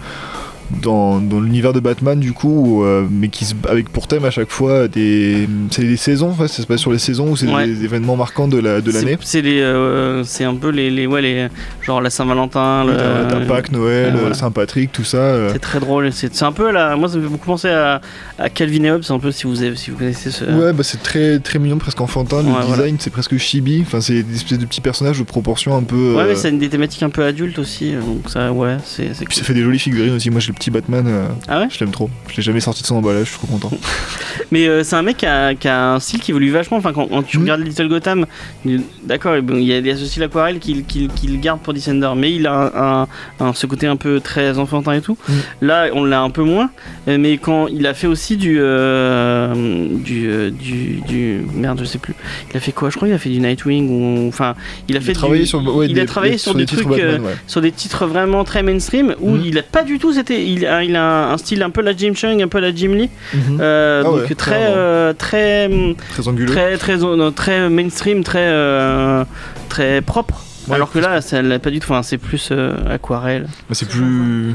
[0.80, 4.30] dans, dans l'univers de Batman du coup, euh, mais qui se, avec pour thème à
[4.30, 6.30] chaque fois des c'est des saisons.
[6.30, 7.66] En fait, ça se passe sur les saisons ou c'est Ouais.
[7.66, 9.18] des événements marquants de la de l'année?
[9.20, 11.48] C'est les, euh, c'est un peu les, les, ouais, les,
[11.82, 12.84] genre la Saint-Valentin.
[12.86, 12.96] Oui, le-
[13.28, 14.28] t'as Pâques, Noël, voilà.
[14.28, 15.18] euh, Saint-Patrick, tout ça.
[15.18, 15.50] euh.
[15.52, 16.12] C'est très drôle.
[16.12, 18.00] C'est c'est un peu la, moi ça me fait beaucoup penser à,
[18.38, 20.44] à Calvin et Hobbes, un peu si vous avez, si vous connaissez ce.
[20.44, 22.42] Ouais, bah c'est très très mignon, presque enfantin.
[22.42, 22.92] Le Ouais, design, voilà.
[22.98, 23.82] c'est presque chibi.
[23.86, 26.14] Enfin, c'est des espèces de petits personnages de proportions un peu.
[26.14, 29.14] Ouais, euh, mais c'est une des thématiques un peu adultes aussi, donc ça, ouais, c'est
[29.14, 29.34] c'est cool.
[29.34, 30.30] ça fait des jolies figurines aussi.
[30.30, 31.04] Moi, j'ai le petit Batman.
[31.06, 32.08] euh, Ah ouais je l'aime trop.
[32.28, 33.24] Je l'ai jamais sorti de son emballage.
[33.26, 33.70] Je suis trop content.
[34.50, 36.76] Mais euh, c'est un mec qui a, qui a un style qui évolue vachement.
[36.76, 37.42] Enfin, quand, quand tu Mhm.
[37.44, 38.26] regardes Little Gotham,
[38.64, 41.40] il- d'accord, bon, il y a, il y a ce style aquarelle qu'il qu'il- qu'il
[41.40, 43.08] garde pour Descender, mais il a un, un-
[43.40, 45.16] un- ce côté un peu très enfantin et tout.
[45.28, 45.34] Mhm.
[45.62, 46.70] Là, on l'a un peu moins,
[47.08, 49.54] euh, mais quand il a fait aussi du, euh,
[49.88, 52.14] du, du, du- merde, je sais plus.
[52.50, 52.90] Il a fait quoi?
[52.90, 54.54] Je crois qu'il a fait du Nightwing ou enfin,
[54.88, 56.86] il a fait Il travaillé du- sur, ouais, il a des- sur, trucs.
[56.88, 57.36] Batman, ouais.
[57.46, 59.42] sur des titres vraiment très mainstream où Mhm.
[59.44, 61.94] il a pas du tout c'était il a, il a un style un peu la
[61.96, 63.58] Jim Chung un peu la Jim Lee Mhm.
[63.60, 66.52] euh, Ah donc ouais, très euh, très hum, Très anguleux.
[66.52, 69.24] très très non, très mainstream très euh,
[69.68, 72.74] très propre Ouais, alors que là ça l'est pas du tout enfin c'est plus euh,
[72.88, 74.54] aquarelle c'est plus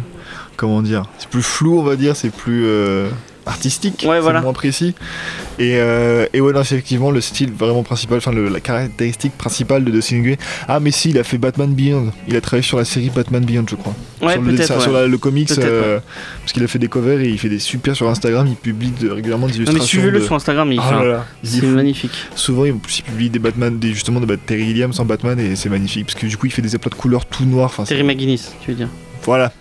[0.55, 3.09] comment dire, c'est plus flou, on va dire, c'est plus euh,
[3.47, 4.41] artistique, Ouais, c'est voilà.
[4.41, 4.93] moins précis.
[5.59, 9.91] Et, euh, et ouais, non, effectivement, le style vraiment principal, enfin la caractéristique principale de
[9.91, 10.35] Dustin Nguyen.
[10.67, 12.11] Ah, mais si, il a fait Batman Beyond.
[12.27, 13.93] Il a travaillé sur la série Batman Beyond, je crois.
[14.21, 14.79] Ouais, sur le, ouais.
[14.81, 15.99] sur la- le comics, euh,
[16.41, 18.45] parce qu'il a fait des covers et il fait des super sur Instagram.
[18.47, 19.83] Il publie de- régulièrement des Non, illustrations.
[19.83, 22.11] mais suivez-le de- sur Instagram, il Ah fait un- il est c'est magnifique.
[22.35, 26.05] Souvent, il, publie des Batman, des, justement de Terry Gilliam sans Batman et c'est magnifique
[26.07, 27.73] parce que du coup, il fait des aplats de couleurs tout noirs.
[27.77, 28.89] C'est- Terry McGuinness, tu veux dire.
[29.23, 29.51] voilà.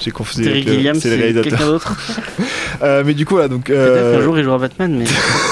[0.00, 0.42] J'ai confusé.
[0.44, 1.50] Terry avec le- Gilliam, c'est le c'est réalisateur.
[1.50, 1.96] quelqu'un d'autre.
[2.82, 3.66] Euh, mais du coup, voilà, donc.
[3.66, 5.04] Peut-être euh, qu'un jour il jouera Batman, mais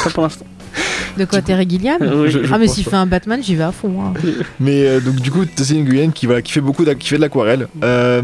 [0.04, 0.44] pas pour l'instant.
[1.18, 2.30] De quoi, Terry Gilliam Oui.
[2.30, 3.92] je- je Ah, mais s'il fait un Batman, j'y vais à fond.
[4.02, 4.12] hein.
[4.58, 7.20] Mais euh, donc du coup, Tessie Nguyen qui, voilà, qui fait beaucoup qui fait de
[7.20, 7.68] l'aquarelle.
[7.84, 8.22] Euh,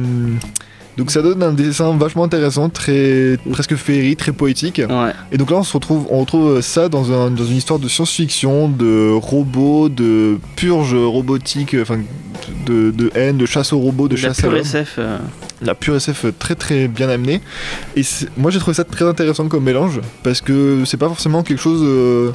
[0.96, 4.82] donc ça donne un dessin vachement intéressant, très presque féerie, très poétique.
[4.88, 5.12] Ouais.
[5.30, 7.86] Et donc là, on se retrouve, on retrouve ça dans, un- dans une histoire de
[7.86, 11.98] science-fiction, de robots, de purge robotique, enfin
[12.66, 14.48] de, de haine, de chasse aux robots, de chasse à.
[14.56, 14.96] SF.
[14.98, 15.18] euh,
[15.62, 17.40] la pure SF très très bien amenée.
[17.96, 18.02] Et
[18.36, 21.82] moi j'ai trouvé ça très intéressant comme mélange parce que c'est pas forcément quelque chose
[21.84, 22.32] euh,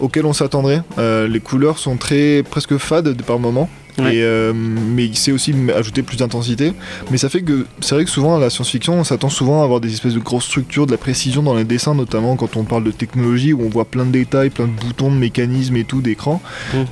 [0.00, 0.82] auquel on s'attendrait.
[0.98, 3.68] Euh, les couleurs sont très presque fades de par moment.
[3.98, 4.16] Ouais.
[4.16, 6.72] Et, euh, mais il sait aussi ajouter plus d'intensité.
[7.10, 9.64] Mais ça fait que c'est vrai que souvent à la science-fiction, on s'attend souvent à
[9.64, 12.64] avoir des espèces de grosses structures, de la précision dans les dessins, notamment quand on
[12.64, 15.84] parle de technologie où on voit plein de détails, plein de boutons, de mécanismes et
[15.84, 16.40] tout d'écran.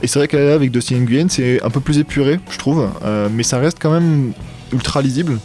[0.02, 3.28] Et c'est vrai qu'elle avec Dustin Nguyen, c'est un peu plus épuré, je trouve, Euh,
[3.32, 4.32] mais ça reste quand même
[4.72, 5.38] ultra lisible.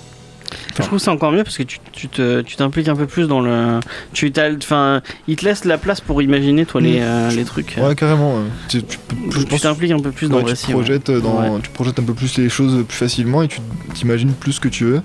[0.78, 3.28] Je trouve ça encore mieux parce que tu, tu te- tu t'impliques un peu plus
[3.28, 3.80] dans le.
[4.14, 7.04] Tu enfin, il te laisse la place pour imaginer toi les, Mm.
[7.04, 7.76] euh, les trucs.
[7.78, 8.40] Ouais, carrément.
[8.70, 10.68] Tu, tu peux- je tu pense t'impliques un peu plus dans le récit.
[10.68, 10.74] ouais.
[10.74, 11.60] projettes dans, Ouais.
[11.64, 13.60] tu projettes un peu plus les choses plus facilement et tu
[13.94, 15.02] t'imagines plus ce que tu veux.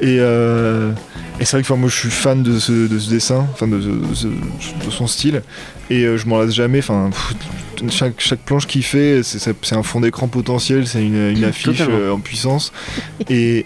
[0.00, 0.90] Et, euh,
[1.40, 3.78] et c'est vrai que moi je suis fan de ce, de ce dessin, enfin de,
[3.78, 5.42] de son style,
[5.90, 6.78] et euh, je m'en lasse jamais.
[6.78, 7.10] Enfin,
[7.90, 11.44] chaque, chaque planche qu'il fait, c'est c'est- c'est un fond d'écran potentiel, c'est une, une
[11.44, 12.72] affiche en puissance.
[13.28, 13.64] Et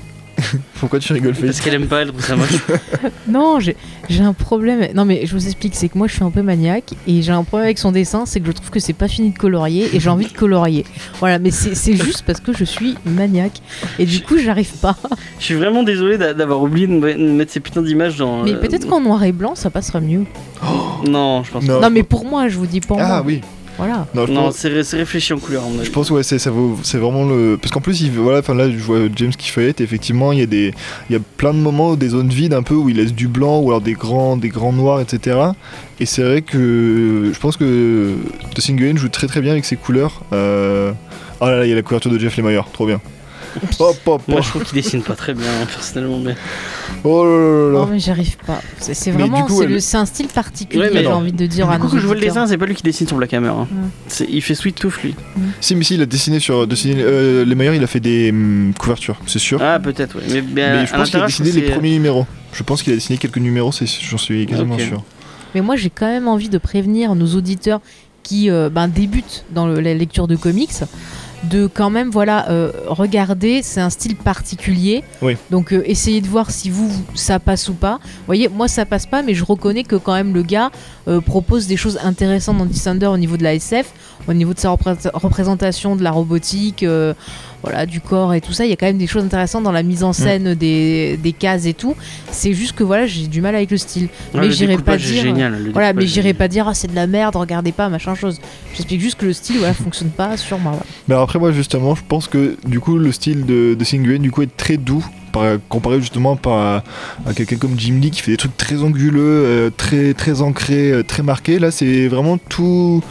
[0.81, 2.49] pourquoi tu rigoles, Parce qu'elle aime pas, elle trouve ça moche.
[3.29, 3.77] Non, j'ai
[4.23, 4.87] un problème.
[4.95, 7.33] Non, mais je vous explique, c'est que moi je suis un peu maniaque et j'ai
[7.33, 9.89] un problème avec son dessin, c'est que je trouve que c'est pas fini de colorier
[9.95, 10.85] et j'ai envie de colorier.
[11.19, 13.61] Voilà, mais c'est juste parce que je suis maniaque
[13.99, 14.97] et du coup j'arrive pas.
[15.39, 18.43] Je suis vraiment désolé d'a- d'avoir oublié de me- de mettre ces putains d'images dans.
[18.45, 20.25] Mais euh, peut-être qu'en noir et blanc ça passera mieux.
[21.07, 21.81] Non, je pense pas.
[21.81, 21.91] Non.
[21.91, 23.23] Mais pour moi, je vous dis pour Ah moi.
[23.27, 23.43] oui,
[23.79, 24.07] Voilà.
[24.15, 25.63] non, je Non, pense- c'est ré- c'est réfléchi en couleur.
[25.83, 28.55] Je pense ouais c'est ça vaut c'est vraiment le parce qu'en plus il voilà enfin
[28.55, 30.73] là je vois James qui et effectivement il y a des
[31.11, 33.29] il y a plein de moments des zones vides un peu où il laisse du
[33.29, 35.39] blanc ou alors des grands des grands noirs etc
[36.01, 38.15] et c'est vrai que je pense que
[38.55, 40.93] The Nguyen joue très très bien avec ses couleurs euh...
[41.41, 43.01] oh là là il y a la couverture de Jeff Lemire trop bien
[43.81, 46.19] hop hop Moi, je trouve qu'il dessine pas très bien, personnellement.
[46.19, 46.35] Mais...
[47.05, 48.61] oh là là là Non, là mais j'arrive pas.
[48.79, 51.01] C'est c'est Mais vraiment du coup, c'est elle- le- c'est un style particulier, Ouais, mais
[51.03, 51.17] j'ai non.
[51.17, 52.35] envie de dire à du nos coup, que je vois le auditeurs.
[52.45, 53.49] dessin, c'est pas lui qui dessine sur Black Hammer.
[53.49, 53.67] hein.
[53.71, 53.89] Ouais.
[54.09, 55.15] C'est- Il fait Sweet Tooth, lui.
[55.61, 58.73] si mais si il a dessiné sur dessiné, euh, Lemire il a fait des hum,
[58.79, 60.23] couvertures c'est sûr Ah, peut-être, ouais.
[60.31, 62.63] Mais, bien, mais à je pense qu'il a l'intérieur, dessiné c'est- les premiers numéros je
[62.63, 64.81] pense qu'il a dessiné quelques numéros c'est j'en suis quasiment Ok.
[64.81, 65.03] sûr
[65.55, 67.81] Mais moi, j'ai quand même envie de prévenir nos auditeurs
[68.23, 70.71] qui euh, ben, débutent dans le- la lecture de comics
[71.51, 75.37] de quand même voilà euh, regarder c'est un style particulier Oui.
[75.51, 78.85] donc euh, essayez de voir si vous ça passe ou pas vous voyez moi ça
[78.87, 80.71] passe pas mais je reconnais que quand même le gars
[81.09, 83.93] euh, propose des choses intéressantes dans Dissender au niveau de la SF
[84.29, 86.85] au niveau de sa repré- représentation de la robotique
[87.63, 89.73] voilà du corps et tout ça il y a quand même des choses intéressantes dans
[89.73, 90.05] la mise Mm.
[90.05, 91.97] en scène des, des cases et tout
[92.31, 95.23] c'est juste que voilà j'ai du mal avec le style Ouais, mais j'irai pas dire
[95.23, 95.71] génial.
[95.73, 98.39] voilà, mais j'irai pas dire ah c'est de la merde, regardez pas, machin chose.
[98.75, 100.73] J'explique juste que le style voilà fonctionne pas sur moi.
[100.73, 100.87] voilà.
[101.09, 104.21] Mais alors après moi justement je pense que du coup le style de, de Singuen
[104.23, 106.85] du coup est très doux par- comparé justement par, à,
[107.27, 110.93] à quelqu'un comme Jim Lee qui fait des trucs très anguleux, euh, très très ancrés,
[110.93, 111.59] euh, très marqués.
[111.59, 113.03] Là c'est vraiment tout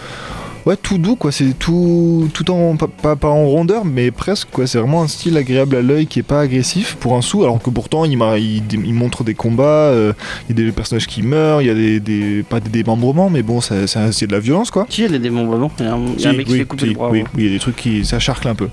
[0.66, 1.32] ouais tout doux quoi.
[1.32, 4.68] C'est tout tout en pas, pas, pas en rondeur mais presque quoi.
[4.68, 7.62] C'est vraiment un style agréable à l'œil qui est pas agressif pour un sou alors
[7.62, 10.14] que pourtant il, m'a- il, il montre des combats, euh,
[10.50, 13.30] il y a des personnages qui meurent, il y a des, des pas des démembrements
[13.30, 13.86] mais bon c'est
[14.28, 14.86] de la violence quoi.
[14.90, 15.72] Si, il y a des démembrements?
[15.80, 17.10] Il y a un, y a un mec oui, qui fait couper si, le bras.
[17.12, 17.26] oui, ouais.
[17.36, 18.70] oui, il y a des trucs qui ça charcle un peu.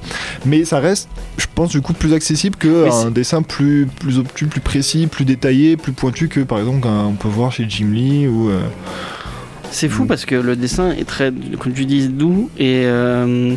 [0.47, 3.87] Mais ça reste, je pense, du coup, plus accessible que Mais un c'est- dessin plus,
[4.01, 7.67] plus obtus, plus précis, plus détaillé, plus pointu que par exemple on peut voir chez
[7.69, 8.49] Jim Lee ou.
[8.51, 8.61] euh,
[9.73, 10.07] C'est fou Mm.
[10.07, 13.55] parce que le dessin est très, comme tu dis, doux et, euh,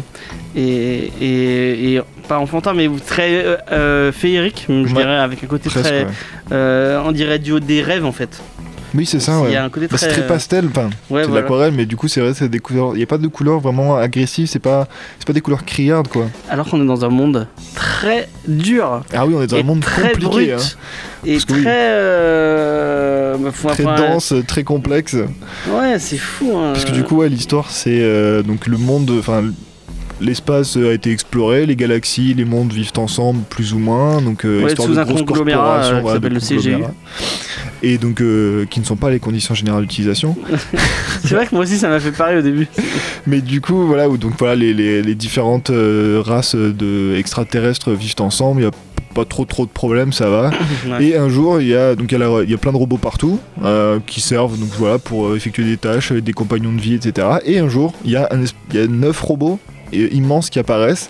[0.55, 4.87] et, et, et pas enfantin, mais très euh, euh, féerique, je Ouais.
[4.87, 5.85] dirais, avec un côté presque.
[5.85, 6.05] très.
[6.05, 6.11] ouais.
[6.53, 8.41] euh, on dirait du des rêves en fait.
[8.95, 9.39] Oui, c'est ça.
[9.41, 9.51] Il Ouais.
[9.53, 10.25] y a un côté Bah, très.
[10.27, 12.91] pastel, enfin, Ouais, c'est de l'aquarelle, mais du coup, c'est vrai, c'est des couleurs.
[12.93, 14.87] Il n'y a pas de couleurs vraiment agressives, c'est pas,
[15.19, 16.27] c'est pas des couleurs criardes, quoi.
[16.49, 19.03] Alors qu'on est dans un monde très dur.
[19.13, 20.51] Ah oui, on est dans et un monde très compliqué, brut.
[20.51, 20.57] hein.
[21.25, 21.59] Et Parce que très.
[21.61, 21.65] oui.
[21.67, 25.15] euh, bah, très dense, très complexe.
[25.69, 26.51] Ouais, c'est fou.
[26.55, 26.71] hein.
[26.73, 29.43] Parce que du coup, ouais, l'histoire, c'est euh, donc le monde, enfin,
[30.21, 34.61] l'espace a été exploré, les galaxies, les mondes vivent ensemble plus ou moins, donc euh,
[34.63, 36.83] Ouais, histoire sous de un grosses conglomérat, corporations, euh, qui s'appelle le CGU.
[37.83, 40.35] Et donc euh, qui ne sont pas les conditions générales d'utilisation.
[41.23, 42.67] C'est vrai que moi aussi ça m'a fait pareil au début.
[43.27, 47.91] Mais du coup, voilà, où donc voilà, les, les- les différentes euh, races de extraterrestres
[47.91, 48.61] vivent ensemble.
[48.61, 48.71] Il y a
[49.13, 50.51] pas trop trop de problèmes, ça va.
[50.89, 51.05] Ouais.
[51.05, 53.39] Et un jour, il y a donc il y a, y plein de robots partout
[53.63, 56.93] euh, qui servent donc voilà pour euh, effectuer des tâches, euh, des compagnons de vie,
[56.95, 57.27] etc.
[57.45, 58.29] Et un jour, il y a
[58.71, 61.09] il y a neuf robots euh, immenses qui apparaissent,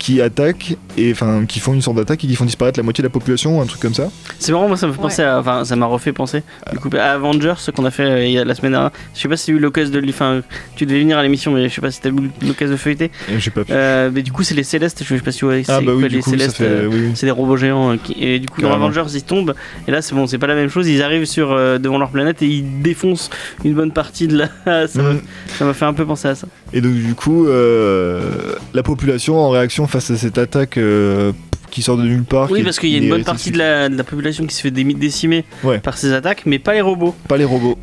[0.00, 3.02] qui attaquent et enfin qui font une sorte d'attaque et qui font disparaître la moitié
[3.02, 4.08] de la population, un truc comme ça.
[4.38, 5.02] C'est marrant, moi ça me fait Ouais.
[5.04, 5.38] penser à.
[5.38, 8.32] Enfin, ça m'a refait penser du coup, à Avengers, ce qu'on a fait euh, il
[8.32, 8.90] y a la semaine dernière.
[9.14, 10.08] Je sais pas si tu as eu l'occasion de.
[10.08, 10.40] Enfin,
[10.74, 12.78] tu devais venir à l'émission, mais je sais pas si tu as eu l'occasion de
[12.80, 13.10] feuilleter.
[13.30, 13.72] Et j'ai pas pu.
[13.72, 15.84] Euh, mais du coup, c'est les Célestes, je sais pas si vous voyez ah c'est
[15.84, 16.56] bah quoi, oui, du les coup Célestes.
[16.56, 17.10] fait euh, oui.
[17.14, 18.78] C'est des robots géants euh, qui- et du coup Carrément.
[18.78, 19.54] dans Avengers ils tombent
[19.86, 22.08] et là c'est bon c'est pas la même chose ils arrivent sur euh, devant leur
[22.10, 23.28] planète et ils défoncent
[23.64, 24.48] une bonne partie de la
[24.88, 25.20] ça m'a- Mhm.
[25.58, 29.38] ça m'a fait un peu penser à ça Et donc du coup, euh, la population
[29.38, 31.32] en réaction face à cette attaque euh,
[31.70, 32.50] qui sort de nulle part.
[32.50, 34.62] oui parce qu'il y a une bonne partie de la, de la population qui se
[34.62, 35.78] fait dé- décimer Ouais.
[35.78, 37.76] par ces attaques mais pas les robots pas les robots.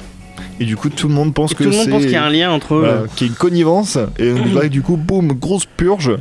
[0.60, 2.16] Et du coup, tout le monde pense et que tout le monde pense qu'il y
[2.16, 3.98] a un lien entre eux voilà, qu'il y a une connivence.
[4.18, 6.16] Et là, du coup, boum, grosse purge.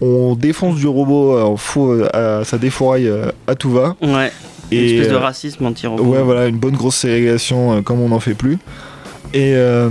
[0.00, 3.96] On défonce du robot, euh, on fout, euh, à- ça défouraille euh, à tout va.
[4.00, 4.30] ouais
[4.72, 8.20] une Et espèce de racisme anti-robot ouais, voilà, une bonne grosse ségrégation comme on n'en
[8.20, 8.58] fait plus.
[9.34, 9.88] Et euh,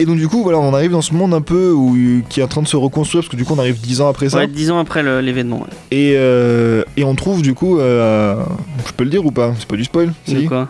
[0.00, 1.96] et donc du coup, voilà, on arrive dans ce monde un peu où,
[2.28, 4.08] qui est en train de se reconstruire parce que du coup, on arrive 10 ans
[4.08, 4.38] après ça.
[4.38, 5.66] Ouais, dix ans après l'événement ouais.
[5.90, 8.34] Et, euh, et on trouve du coup, euh,
[8.86, 9.52] je peux le dire ou pas?
[9.58, 10.68] C'est pas du spoil De si quoi?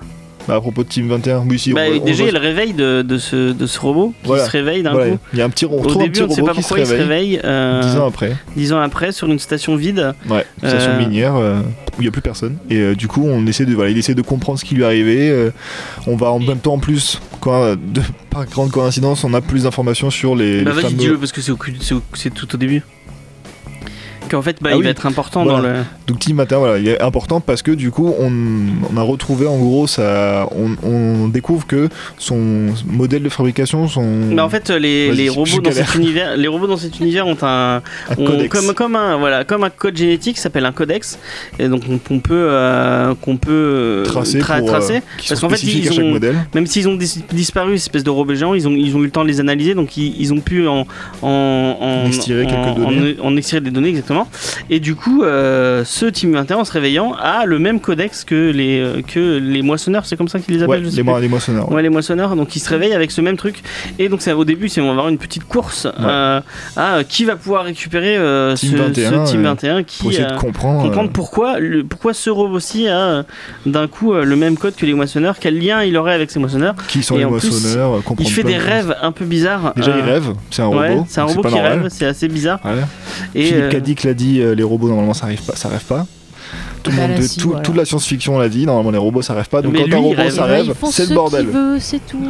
[0.49, 1.73] Bah, À propos de Team 21, oui, si.
[1.75, 3.79] bah, on- on déjà il y voit- a le réveil de, de ce, de ce
[3.79, 4.47] robot qui Voilà.
[4.47, 6.13] se réveille d'un voilà, coup il y a un petit, on au retrouve un début
[6.13, 7.37] petit on ne sait robot pas qui se pourquoi il se réveille.
[7.37, 10.99] réveille euh, 10 ans après, dix ans après sur une station vide ouais, station Euh,
[10.99, 12.57] minière où il n'y a plus personne.
[12.71, 14.87] Et du coup, on essaie de, voilà, il essaie de comprendre ce qui lui est
[14.87, 15.51] arrivé.
[16.07, 18.01] on va en même temps, en plus, quoi, de,
[18.31, 21.33] par grande coïncidence, on a plus d'informations sur les, Bah les vas-y fameux- dis-le parce
[21.33, 22.83] que c'est au cul- c'est au- c'est tout au début.
[24.31, 24.85] Qu'en fait bah, Ah il oui.
[24.85, 25.59] va être important Voilà.
[25.61, 25.75] dans le.
[26.07, 28.31] Donc Team 21, voilà, il est important parce que du coup, on,
[28.93, 31.89] on a retrouvé en gros ça, on, on découvre que
[32.19, 36.49] son modèle de fabrication, son Mais en fait les, les robots dans cet univers, les
[36.49, 38.49] robots dans cet univers ont un, un ont codex.
[38.49, 41.19] comme comme un voilà comme un code génétique s'appelle un codex
[41.59, 45.03] et donc on, peut euh, qu'on peut euh, tracé tra- pour, euh, tracer.
[45.19, 46.19] qui parce qu'en fait, ils ont-.
[46.55, 49.05] Même s'ils ont dis- disparu, ces espèces de robots géants, ils ont, ils ont eu
[49.07, 50.87] le temps de les analyser, donc ils, ils ont pu en,
[51.23, 54.20] en, en, en- en- en extirer des données exactement.
[54.71, 58.51] Et du coup, euh, ce Team 21 en se réveillant a le même codex que
[58.51, 61.03] les, euh, que les moissonneurs, c'est comme ça qu'ils les Ouais, appellent je sais les,
[61.13, 61.21] plus.
[61.21, 61.69] les moissonneurs.
[61.69, 61.77] ouais.
[61.77, 63.63] Ouais, les moissonneurs, donc ils se réveillent avec ce même truc.
[63.99, 66.41] Et donc, c'est au début, c'est on va avoir une petite course euh,
[66.77, 68.17] à qui va pouvoir récupérer
[68.57, 70.83] Team ce, 21, ce Team euh, 21 qui Pour essayer de comprendre.
[70.83, 73.25] comprendre pourquoi, le, pourquoi ce robot-ci a
[73.67, 76.75] d'un coup le même code que les moissonneurs, quel lien il aurait avec ces moissonneurs.
[76.89, 79.73] qui sont et les plus, moissonneurs, Il fait des de rêves un peu bizarres.
[79.77, 81.07] Déjà, il rêve, c'est un robot.
[81.09, 81.81] c'est un robot qui normal.
[81.81, 82.61] rêve, c'est assez bizarre.
[83.35, 86.07] Et Philippe Cadic dit, euh, les robots normalement ça arrive pas, ça rêve pas.
[86.83, 87.63] Tout le Bah monde, là, de- si, tout- voilà.
[87.63, 89.61] toute la science-fiction l'a dit, normalement les robots ça rêve pas.
[89.63, 90.33] Donc Mais quand lui, un robot rêve.
[90.33, 91.47] ça rêve, c'est ce le bordel.
[91.81, 92.23] c'est tout.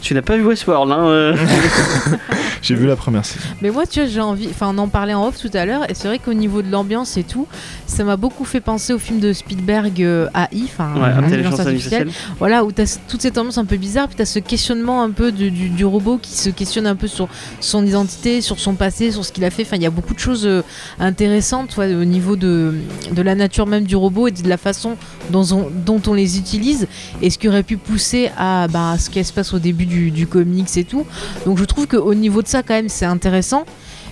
[0.00, 1.36] tu n'as pas vu Westworld, hein euh.
[2.62, 3.44] J'ai vu la première saison.
[3.62, 4.48] Mais moi, tu vois, j'ai envie.
[4.50, 6.70] Enfin, on en parlait en off tout à l'heure, et c'est vrai qu'au niveau de
[6.70, 7.46] l'ambiance et tout,
[7.86, 11.60] ça m'a beaucoup fait penser au film de Spielberg euh, AI, enfin, Ouais, Intelligence intelligence
[11.60, 12.08] artificielle.
[12.38, 15.30] Voilà, où t'as toute cette ambiance un peu bizarre, puis t'as ce questionnement un peu
[15.32, 17.28] du, du- du robot qui se questionne un peu sur
[17.60, 19.62] son identité, sur son passé, sur ce qu'il a fait.
[19.62, 20.62] Enfin, il y a beaucoup de choses euh,
[20.98, 22.74] intéressantes au niveau de,
[23.12, 24.96] de la nature même du robot et de la façon
[25.30, 26.86] dont on, les utilise,
[27.22, 30.26] et ce qui aurait pu pousser à bah, ce qui se passe au début du,
[30.26, 31.06] comics et tout.
[31.44, 33.64] Donc je trouve qu'au niveau de ça, quand même, c'est intéressant.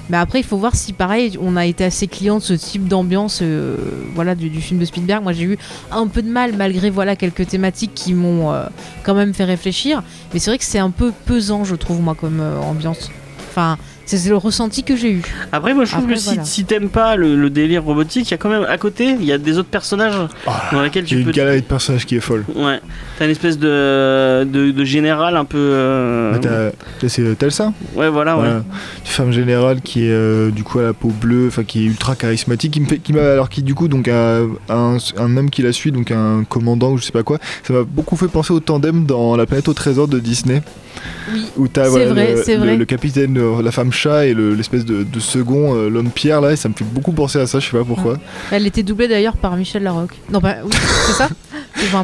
[0.09, 2.87] Mais après, il faut voir si, pareil, on a été assez client de ce type
[2.87, 3.77] d'ambiance euh,
[4.15, 5.23] voilà, du, du film de Spielberg.
[5.23, 5.59] Moi, j'ai eu
[5.91, 8.67] un peu de mal, malgré voilà, quelques thématiques qui m'ont euh,
[9.03, 10.05] quand même fait réfléchir.
[10.33, 13.11] Mais c'est vrai que c'est un peu pesant, je trouve, moi, comme euh, ambiance.
[13.51, 15.23] Enfin, c'est le ressenti que j'ai eu.
[15.53, 16.45] Après, moi je trouve Après, que si, voilà.
[16.45, 19.25] si t'aimes pas le, le délire robotique, il y a quand même à côté, il
[19.25, 20.15] y a des autres personnages
[20.73, 21.33] dans lesquels tu une peux.
[21.33, 22.45] galerie de personnages qui est folle.
[22.55, 22.81] Ouais,
[23.19, 25.59] t'as une espèce de, de, de général un peu.
[25.59, 26.71] euh,
[27.07, 28.49] c'est Telsa, Ouais, voilà, ouais.
[28.49, 28.63] Une
[29.05, 32.15] femme générale qui est euh, du coup à la peau bleue, enfin qui est ultra
[32.17, 35.51] charismatique, qui me fait, qui m'a, alors qui du coup donc a un, un homme
[35.51, 37.39] qui la suit, donc un commandant ou je sais pas quoi.
[37.67, 40.63] Ça m'a beaucoup fait penser au tandem dans La planète au trésor de Disney,
[41.33, 41.47] Oui.
[41.57, 42.77] où t'as C'est voilà, vrai, le, c'est le- vrai.
[42.77, 46.41] le capitaine, euh, la femme chat et le- l'espèce de, de second, euh, l'homme pierre
[46.41, 48.19] là, et ça me fait beaucoup penser à ça, je sais pas pourquoi.
[48.51, 50.15] Elle était doublée d'ailleurs par Michel Larocque.
[50.31, 50.57] Non, pas.
[50.65, 50.71] Oui,
[51.07, 51.29] c'est ça?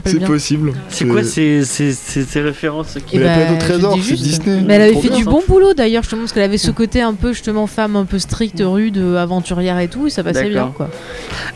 [0.05, 0.73] C'est possible.
[0.89, 3.95] C'est quoi ces, ces, ces, ces références qui- Mais la bah, planète au je trésor,
[3.95, 4.23] dis c'est juste.
[4.25, 4.63] Disney.
[4.67, 7.01] Mais elle avait fait bien, du bon boulot d'ailleurs, justement, parce qu'elle avait ce côté
[7.01, 10.73] un peu, justement, femme un peu stricte, rude, aventurière et tout, et ça passait bien,
[10.77, 10.89] quoi.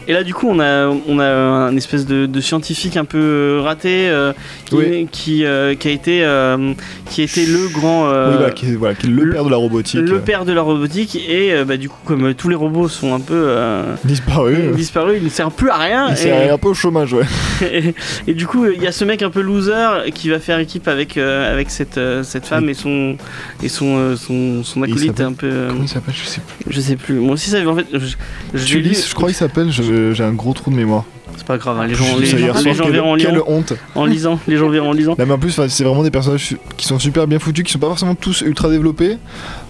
[0.08, 3.18] Et là, du coup, on a, on a un espèce de, de scientifique un peu
[3.18, 4.32] euh, raté euh,
[4.66, 5.08] qui, Oui.
[5.10, 6.72] qui, euh, qui a été, euh,
[7.10, 8.08] qui a été le grand.
[8.08, 10.00] euh, Oui, bah, qui est, voilà, qui est le, le- père de la robotique.
[10.00, 13.14] le père de la robotique et euh, bah, du coup comme tous les robots sont
[13.14, 14.54] un peu euh, disparu.
[14.56, 17.24] euh, disparus il ne sert plus à rien Il et, un peu au chômage, ouais.
[17.62, 17.94] et,
[18.26, 20.88] et du coup il y a ce mec un peu loser qui va faire équipe
[20.88, 23.16] avec, euh, avec cette, euh, cette femme et son
[23.62, 26.14] et son, euh, son, acolyte un peu Comment il s'appelle?
[26.14, 26.72] Je sais plus.
[26.72, 28.06] je sais plus moi aussi ça en fait je,
[28.54, 28.94] je lu.
[28.94, 29.70] Je crois qu'il s'appelle.
[29.70, 31.04] J'ai un gros trou de mémoire.
[31.36, 33.72] c'est pas grave hein, les gens, les, gens, les quelle- verront en, Quelle lisant, honte.
[33.94, 36.56] en lisant les gens verront en lisant Là, mais en plus, c'est vraiment des personnages
[36.76, 39.16] qui sont super bien foutus, qui sont pas forcément tous ultra développés,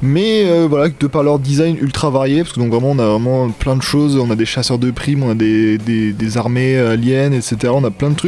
[0.02, 3.06] mais euh, voilà, de par leur design ultra varié, parce que donc vraiment, on a
[3.06, 4.16] vraiment plein de choses.
[4.16, 7.72] On a des chasseurs de primes, on a des, des, des armées aliens, etc.
[7.74, 8.25] On a plein de trucs,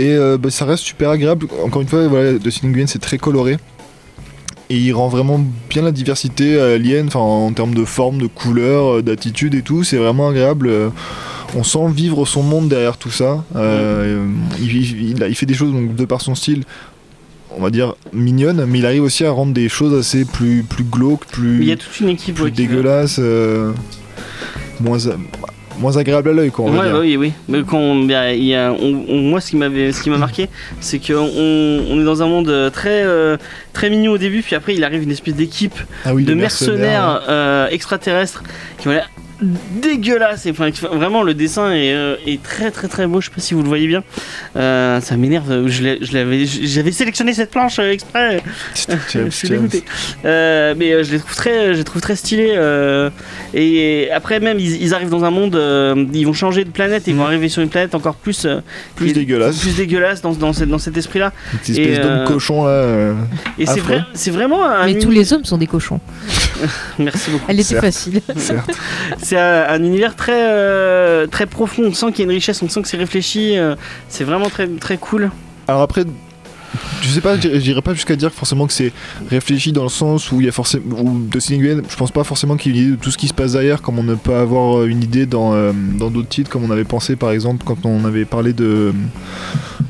[0.00, 1.46] et euh, bah, ça reste super agréable.
[1.64, 3.56] Encore une fois, voilà, de Singuyen, c'est très coloré.
[4.70, 8.96] Et il rend vraiment bien la diversité alien, enfin en termes de forme, de couleur,
[8.98, 9.84] euh, d'attitude et tout.
[9.84, 10.68] C'est vraiment agréable.
[10.68, 10.88] euh,
[11.54, 13.44] On sent vivre son monde derrière tout ça.
[13.56, 14.24] Euh,
[14.58, 16.64] il, fait des choses donc de par son style,
[17.58, 20.84] on va dire mignonnes, mais il arrive aussi à rendre des choses assez plus plus
[20.84, 23.72] glauques, plus, il y a toute une équipe plus ouais, qui- dégueulasses, euh,
[24.80, 24.96] moins
[25.78, 26.64] moins agréables à l'œil quoi.
[26.66, 27.32] On va Ouais, bah oui, oui.
[27.48, 30.48] Mais on- y a- on- on- moi, ce qui m'avait, ce qui m'a marqué,
[30.80, 31.14] c'est qu'on
[31.90, 33.36] on est dans un monde euh, très, euh,
[33.72, 37.22] très mignon au début, puis après, il arrive une espèce d'équipe Ah oui, de mercenaires
[37.28, 38.42] euh, extraterrestres
[38.78, 39.08] qui ont l'air
[39.42, 40.46] dégueulasse.
[40.50, 43.20] Enfin, vraiment, le dessin est, euh, est très, très, très beau.
[43.20, 44.02] Je sais pas si vous le voyez bien.
[44.56, 45.66] Euh, ça m'énerve.
[45.68, 48.42] J'avais sélectionné cette planche euh, exprès.
[48.74, 49.84] je suis dégoûté.
[50.24, 52.52] Euh, mais euh, je les trouve très, je les trouve très stylés.
[52.56, 53.10] euh,
[53.54, 57.04] et après même, ils, ils arrivent dans un monde, euh, ils vont changer de planète,
[57.06, 58.60] ils vont arriver sur une planète encore plus, euh,
[59.00, 59.58] dégueulasse.
[59.60, 61.32] plus dégueulasse dans, dans, cette- dans cet esprit-là.
[61.52, 62.70] Une petite espèce d'homme euh, cochon là.
[62.70, 63.14] euh,
[63.58, 64.86] Et c'est vrai, c'est vraiment un.
[64.86, 66.00] Mais tous les hommes sont des cochons.
[66.98, 67.44] Merci beaucoup.
[67.48, 67.84] Elle était Certes.
[67.84, 68.20] facile.
[69.22, 71.82] C'est un, un univers très, euh, très profond.
[71.86, 73.58] On sent qu'il y a une richesse, on sent que c'est réfléchi.
[73.58, 73.74] euh,
[74.08, 75.30] c'est vraiment très, très cool.
[75.68, 76.04] Alors après,
[77.02, 78.92] je sais pas, j'irai pas jusqu'à dire forcément que c'est
[79.30, 82.24] réfléchi dans le sens où il y a forcément, ou de Singuyen, je pense pas
[82.24, 84.02] forcément qu'il y ait une idée de tout ce qui se passe derrière, comme on
[84.02, 87.16] ne peut avoir euh, une idée dans euh, dans d'autres titres, comme on avait pensé
[87.16, 88.92] par exemple quand on avait parlé de euh,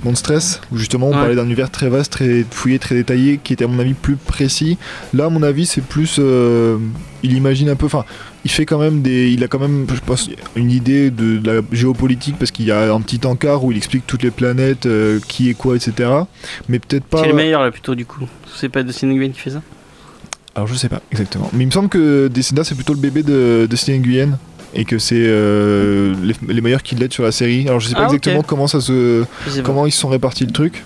[0.04, 1.16] Monstress, où justement on Ouais.
[1.18, 4.16] parlait d'un univers très vaste, très fouillé, très détaillé, qui était à mon avis plus
[4.16, 4.78] précis.
[5.14, 6.78] Là, à mon avis, c'est plus, euh,
[7.22, 8.04] il imagine un peu, enfin,
[8.44, 11.50] il fait quand même des, il a quand même, je pense, une idée de, de
[11.50, 14.86] la géopolitique parce qu'il y a un petit encart où il explique toutes les planètes,
[14.86, 16.10] euh, qui est quoi, etc.
[16.68, 17.20] Mais peut-être pas.
[17.22, 18.26] C'est le meilleur là plutôt du coup?
[18.56, 19.62] C'est pas de Singuyen qui fait ça?
[20.54, 21.48] Alors je sais pas exactement.
[21.54, 24.38] Mais il me semble que Descenda c'est plutôt le bébé de, de Steven Nguyen
[24.74, 27.66] et que c'est euh, les, les meilleurs qui l'aident sur la série.
[27.68, 29.24] Alors je sais pas Ah, exactement comment ça se,
[29.64, 30.82] comment ils se sont répartis le truc.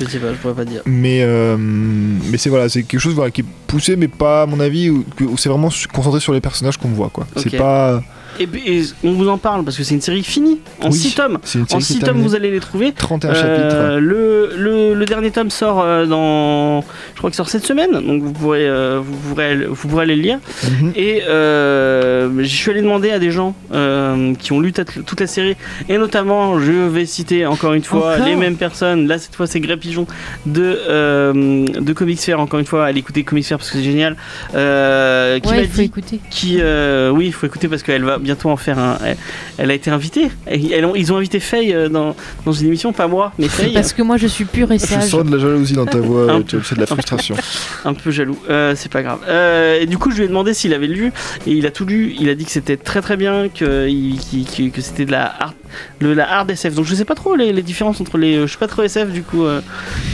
[0.00, 0.82] Je sais pas, je pourrais pas dire.
[0.86, 4.46] Mais euh, mais c'est voilà, c'est quelque chose voilà, qui est poussé, mais pas à
[4.46, 5.04] mon avis où,
[5.36, 7.26] c'est vraiment concentré sur les personnages qu'on voit quoi.
[7.36, 8.02] C'est pas.
[8.38, 11.14] Et, et on vous en parle parce que c'est une série finie en Oui, 6
[11.14, 11.38] tomes.
[11.42, 12.92] En série qui 6 est tomes, vous allez les trouver.
[12.92, 13.98] 31 Euh, chapitres.
[13.98, 16.80] le, le, le dernier tome sort euh, dans.
[17.14, 20.16] Je crois qu'il sort cette semaine, donc vous pourrez, euh, vous pourrez, vous pourrez aller
[20.16, 20.38] le lire.
[20.80, 20.92] Mhm.
[20.96, 25.26] Et euh, je suis allé demander à des gens euh, qui ont lu toute la
[25.26, 25.56] série,
[25.88, 29.06] et notamment, je vais citer encore une fois Encore les mêmes personnes.
[29.06, 30.06] Là, cette fois, c'est Grey Pigeon
[30.46, 32.40] de, euh, de Comics Fair.
[32.40, 34.16] Encore une fois, allez écouter Comics Fair parce que c'est génial.
[34.54, 36.20] Euh, qui Ouais, il faut dit écouter.
[36.30, 39.16] qui euh, oui il faut écouter parce qu'elle va bientôt en faire un elle,
[39.58, 40.30] elle a été invitée.
[40.46, 42.14] Elle- ont- ils ont invité Faye euh, dans,
[42.44, 43.72] dans une émission pas moi mais Faye.
[43.72, 45.04] Parce que moi je suis pure et Je sage.
[45.08, 47.34] sens de la jalousie dans ta voix, c'est de la frustration.
[47.84, 48.38] un peu jaloux.
[48.48, 49.20] Euh, c'est pas grave.
[49.28, 51.12] Euh, et du coup je lui ai demandé s'il avait lu
[51.46, 52.14] et il a tout lu.
[52.20, 55.54] Il a dit que c'était très très bien que, qu'il- que c'était de la hard,
[56.00, 58.46] le, la hard SF donc je sais pas trop les, les différences entre les je
[58.46, 59.60] suis pas trop SF du coup euh,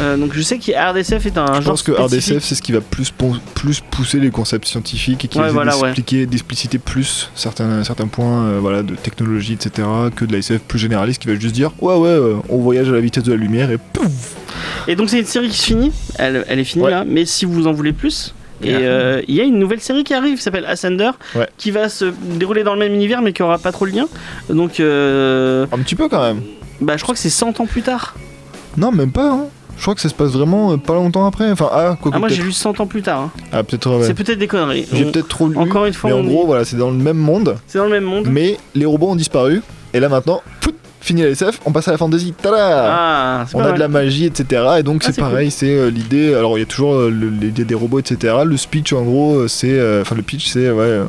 [0.00, 2.34] euh, donc je sais que hard SF est un Je genre pense que spécifique.
[2.36, 3.12] RDSF c'est ce qui va plus,
[3.54, 5.82] plus pousser les concepts scientifiques et qui Ouais, va voilà, ouais.
[5.84, 9.86] d'expliquer, d'expliciter plus certains, certains points euh, voilà, de technologie, etc.
[10.14, 12.88] que de la SF plus généraliste qui va juste dire ouais, ouais, euh, on voyage
[12.88, 14.34] à la vitesse de la lumière et pouf
[14.88, 16.90] Et donc c'est une série qui se finit, elle, elle est finie Ouais.
[16.90, 20.04] là, mais si vous en voulez plus, et euh, il y a une nouvelle série
[20.04, 21.48] qui arrive qui s'appelle Ascender, Ouais.
[21.58, 22.06] qui va se
[22.38, 24.06] dérouler dans le même univers mais qui aura pas trop le lien.
[24.50, 26.40] Donc euh, Un petit peu quand même.
[26.80, 28.14] bah, je crois que c'est 100 ans plus tard.
[28.76, 29.30] Non, même pas.
[29.32, 29.44] hein.
[29.78, 31.50] Je crois que ça se passe vraiment euh, pas longtemps après.
[31.50, 33.20] Enfin, ah, quoi Ah, moi j'ai lu 100 ans plus tard.
[33.20, 33.30] hein.
[33.52, 33.90] Ah, peut-être.
[33.98, 34.06] ouais.
[34.06, 34.86] C'est peut-être des conneries.
[34.90, 35.56] J'ai On- peut-être trop lu.
[35.58, 37.90] Encore une fois, mais en gros, voilà, c'est dans le même monde, c'est dans le
[37.90, 38.26] même monde.
[38.30, 39.60] mais les robots ont disparu.
[39.92, 40.74] Et là maintenant, pout,
[41.06, 42.34] fini la SF, on passe à la fantasy.
[42.40, 44.62] Tada Ah, on a de la magie, etc.
[44.78, 46.34] Et donc Ah, c'est pareil, c'est euh, l'idée.
[46.34, 48.34] Alors il y a toujours euh, l'idée des robots, etc.
[48.44, 51.00] Le speech en gros, euh, c'est, enfin le pitch, c'est ouais,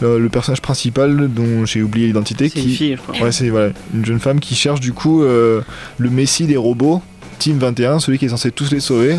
[0.00, 3.26] le, le personnage principal dont j'ai oublié l'identité C'est une qui fille, je crois.
[3.26, 5.62] ouais c'est voilà, une jeune femme qui cherche du coup le
[6.10, 7.02] messie des robots
[7.38, 9.16] Team 21 celui qui est censé tous les sauver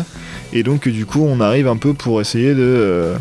[0.52, 3.12] et donc du coup on arrive un peu pour essayer de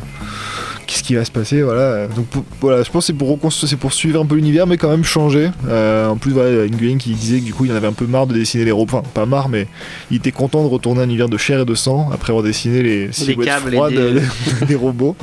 [0.87, 2.07] qu'est-ce qui va se passer voilà.
[2.07, 4.65] Donc pour- voilà je pense que c'est pour reconstruire c'est pour suivre un peu l'univers
[4.65, 5.51] mais quand même changer.
[5.67, 8.05] Euh, en plus voilà Nguyen qui disait que du coup il en avait un peu
[8.07, 9.67] marre de dessiner les robots enfin pas marre mais
[10.09, 12.43] il était content de retourner à un univers de chair et de sang après avoir
[12.43, 13.93] dessiné les silhouettes froides
[14.59, 15.15] des- des robots.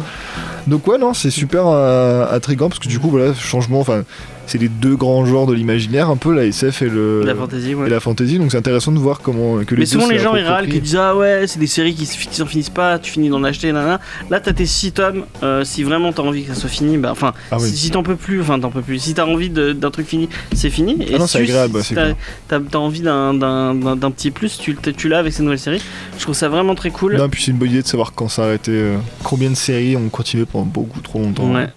[0.67, 4.05] Donc ouais non c'est super euh, intriguant parce que du coup voilà changement enfin
[4.47, 7.75] c'est les deux grands genres de l'imaginaire un peu la SF et le La fantasy,
[7.75, 7.87] ouais.
[7.87, 10.35] et la fantasy donc c'est intéressant de voir comment que les Mais souvent les gens
[10.37, 12.99] ils râlent qui disent ah ouais c'est des séries qui, se- qui s'en finissent pas,
[12.99, 14.01] tu finis d'en acheter, nanana.
[14.31, 17.11] Là t'as tes 6 tomes, euh, si vraiment t'as envie que ça soit fini, bah
[17.13, 17.69] enfin Ah oui.
[17.71, 20.29] si, si t'en peux plus, enfin t'en peux plus, si t'as envie d'un truc fini,
[20.55, 20.97] c'est fini.
[21.03, 22.15] Et Ah non, si, c'est agréable, si c'est
[22.49, 23.35] t'as, t'as envie d'un,
[24.11, 25.83] petit plus, tu, tu l'as avec cette nouvelle série.
[26.19, 27.17] Je trouve ça vraiment très cool.
[27.17, 30.09] non puis c'est une bonne idée de savoir quand s'arrêter euh, combien de séries ont
[30.09, 31.69] continué pendant beaucoup trop longtemps Ouais,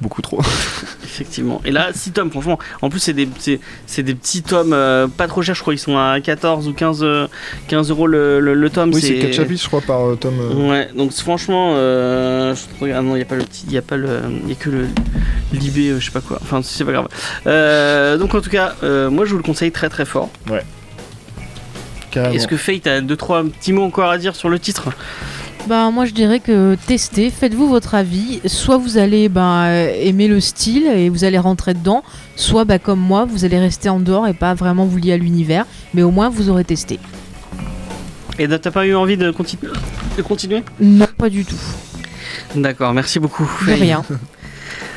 [0.00, 0.40] beaucoup trop
[1.04, 1.60] effectivement.
[1.64, 2.58] Et là, 6 tomes, franchement.
[2.82, 5.74] En plus, c'est des, c'est, c'est des petits tomes euh, pas trop chers, je crois.
[5.74, 7.26] Ils sont à 14 ou 15, euh,
[7.68, 8.92] 15 euros le, le, le tome.
[8.94, 10.68] oui c'est 4 chapitres je crois par euh, tome euh.
[10.70, 13.78] Ouais, donc franchement, euh, je regarde, non, il n'y a pas le petit, il y
[13.78, 14.86] a pas le, il y a que le
[15.52, 16.38] Libé, euh, je sais pas quoi.
[16.42, 17.08] Enfin, c'est pas grave.
[17.46, 20.30] Euh, donc en tout cas, euh, moi je vous le conseille très très fort.
[22.10, 24.88] carrément Est-ce que Fate a deux trois petits mots encore à dire sur le titre?
[25.68, 28.40] Bah moi je dirais que testez, faites-vous votre avis.
[28.46, 32.02] Soit vous allez bah, aimer le style et vous allez rentrer dedans,
[32.34, 35.16] soit bah, comme moi vous allez rester en dehors et pas vraiment vous lier à
[35.16, 36.98] l'univers, mais au moins vous aurez testé.
[38.38, 39.68] Et t'as pas eu envie de, continu-
[40.16, 40.64] de continuer?
[40.80, 41.56] Non, pas du tout.
[42.56, 43.48] D'accord, merci beaucoup.
[43.66, 44.02] De rien.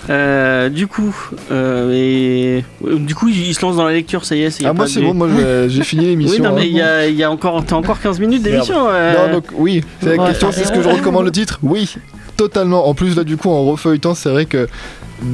[0.10, 1.16] Euh, du coup,
[1.51, 4.49] euh, et euh, du coup, il se lance dans la lecture, ça y est.
[4.49, 5.28] ça y a ah moi c'est de- bon moi
[5.68, 6.54] j'ai- fini l'émission Oui, non, hein.
[6.58, 8.76] mais il y a, il y a encore, t'as encore 15 minutes d'émission.
[8.89, 9.28] euh.
[9.28, 11.95] Non, donc oui, c'est la question, c'est ce que je recommande le titre Oui,
[12.36, 12.88] totalement.
[12.88, 14.68] En plus, là, du coup, en refeuilletant, c'est vrai que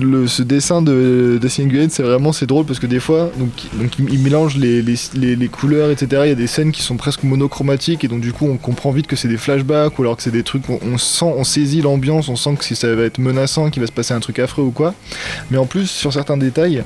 [0.02, 3.50] le, ce dessin de, de Nguyen, c'est vraiment c'est drôle parce que des fois, donc,
[3.74, 6.22] donc il, il mélange les, les, les- les couleurs, etc.
[6.26, 8.92] Il y a des scènes qui sont presque monochromatiques et donc du coup, on comprend
[8.92, 11.44] vite que c'est des flashbacks ou alors que c'est des trucs, on, on sent, on
[11.44, 14.20] saisit l'ambiance, on sent que si ça va être menaçant, qu'il va se passer un
[14.20, 14.94] truc affreux ou quoi.
[15.52, 16.84] Mais en plus, sur certains détails,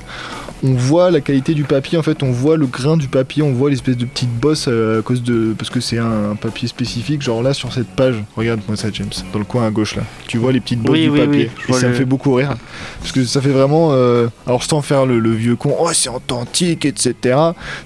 [0.62, 3.52] on voit la qualité du papier, en fait, on voit le grain du papier, on
[3.52, 5.54] voit l'espèce de petite bosse euh, à cause de.
[5.58, 9.10] Parce que c'est un, un papier spécifique, genre là sur cette page, regarde-moi ça, James,
[9.32, 10.02] dans le coin à gauche là.
[10.26, 11.50] Tu vois les petites bosses Oui, du oui, papier.
[11.68, 12.54] oui, et ça me fait beaucoup rire.
[13.00, 13.90] Parce que ça fait vraiment.
[13.92, 17.36] euh, alors sans faire le, le vieux con, oh c'est authentique, etc.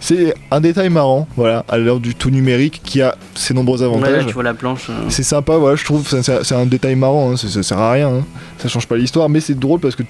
[0.01, 3.89] C'est un détail marrant, voilà, à l'heure du tout numérique qui a ses nombreux Ouais,
[3.89, 4.27] là, avantages.
[4.27, 4.89] tu vois la planche.
[4.91, 4.95] euh.
[5.09, 8.09] C'est sympa, voilà, je trouve, c'est un détail marrant, hein, ça, ça sert à rien,
[8.09, 8.25] hein.
[8.59, 10.03] ça change pas l'histoire, mais c'est drôle parce que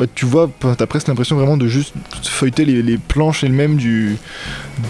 [0.00, 1.94] bah, tu vois, t'as presque l'impression vraiment de juste
[2.24, 4.16] feuilleter les, les planches elles-mêmes du,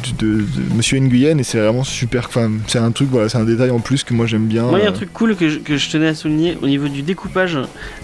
[0.05, 3.37] du- de, de Monsieur Nguyen et c'est vraiment super, enfin, c'est un truc, voilà, c'est
[3.39, 4.63] un détail en plus que moi j'aime bien.
[4.65, 6.57] Moi, il y a un euh, truc cool que je, que je tenais à souligner
[6.63, 7.59] au niveau du découpage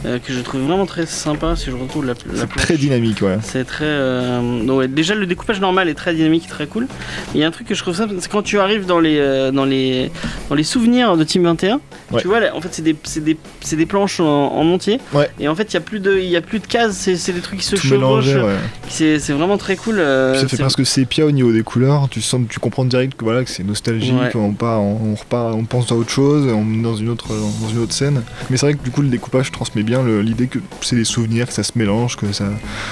[0.04, 1.54] euh, que je trouve vraiment très sympa.
[1.56, 3.38] Si je retrouve la, la c'est très dynamique, ouais.
[3.42, 3.84] C'est très.
[3.86, 6.88] euh, donc ouais, déjà, le découpage normal est très dynamique, très cool.
[7.34, 9.18] Il y a un truc que je trouve ça, c'est quand tu arrives dans les,
[9.18, 10.10] euh, dans les,
[10.48, 11.80] dans les souvenirs de Team 21.
[12.12, 12.20] Ouais.
[12.20, 13.36] Tu vois, là, en fait, c'est des, des,
[13.76, 14.98] des planches en, en entier.
[15.12, 15.28] Ouais.
[15.38, 16.95] Et en fait, il y a plus de, il y a plus de cases.
[16.96, 18.26] C'est, des trucs qui se chevauchent.
[18.26, 18.56] ouais.
[18.88, 19.98] C'est, vraiment très cool.
[19.98, 22.08] euh, ça fait c'est- presque sépia au niveau des couleurs.
[22.10, 24.14] Tu sens, tu comprends direct que voilà que c'est nostalgique.
[24.14, 24.30] Ouais.
[24.34, 27.28] On part, on, on repart, on pense à autre chose, on est dans une autre,
[27.28, 28.22] dans une autre scène.
[28.50, 31.46] Mais c'est vrai que du coup le découpage transmet bien l'idée que c'est des souvenirs,
[31.46, 32.46] que ça se mélange, que ça,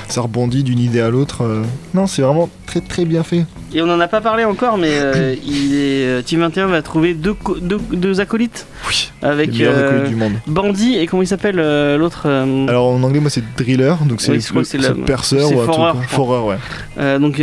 [0.09, 1.43] ça rebondit d'une idée à l'autre.
[1.43, 1.63] euh.
[1.95, 3.45] Non, c'est vraiment très très bien fait.
[3.77, 6.81] Et on en a pas parlé encore, mais euh, il est, euh, Team 21 va
[6.83, 9.11] trouver deux, deux, deux acolytes Oui.
[9.20, 10.33] avec les meilleurs euh, acolytes du monde.
[10.47, 11.57] Bandit et comment il s'appelle
[11.99, 12.29] l'autre
[12.68, 14.39] Alors en anglais, moi c'est driller, donc c'est Oui,
[14.75, 15.61] le- perceur ou.
[16.09, 16.57] Forer,
[16.99, 17.18] ouais.
[17.18, 17.43] Donc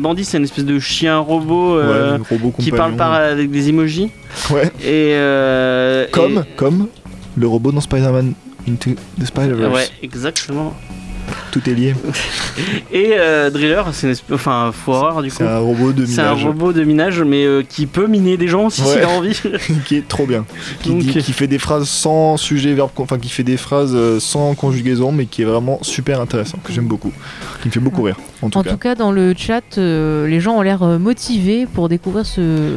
[0.00, 4.10] Bandit, c'est une espèce de chien robot ouais, robot qui parle par avec des emojis.
[4.50, 4.70] Ouais.
[4.84, 5.14] Et
[6.10, 6.88] Comme, et- comme
[7.36, 8.32] le robot dans Spider-Man
[8.68, 8.90] Into
[9.20, 9.72] the Spider-Verse.
[9.74, 10.74] Ouais, exactement.
[11.52, 11.94] Tout est lié.
[12.92, 14.72] Et euh, Driller, c'est une espèce, enfin,
[15.22, 15.36] du coup.
[15.38, 18.36] C'est un robot de C'est un minage robot de minage, mais euh, qui peut miner
[18.36, 18.96] des gens si Ouais.
[18.98, 19.40] il a envie.
[19.86, 20.44] qui est trop bien.
[20.82, 23.92] Qui, Donc- dit- qui fait des phrases sans sujet, verbe, enfin qui fait des phrases
[23.94, 27.12] euh, sans conjugaison, mais qui est vraiment super intéressant, que j'aime beaucoup.
[27.62, 28.70] Qui me fait beaucoup rire, en tout En cas.
[28.70, 32.76] tout cas, dans le chat, euh, les gens ont l'air euh, motivés pour découvrir ce,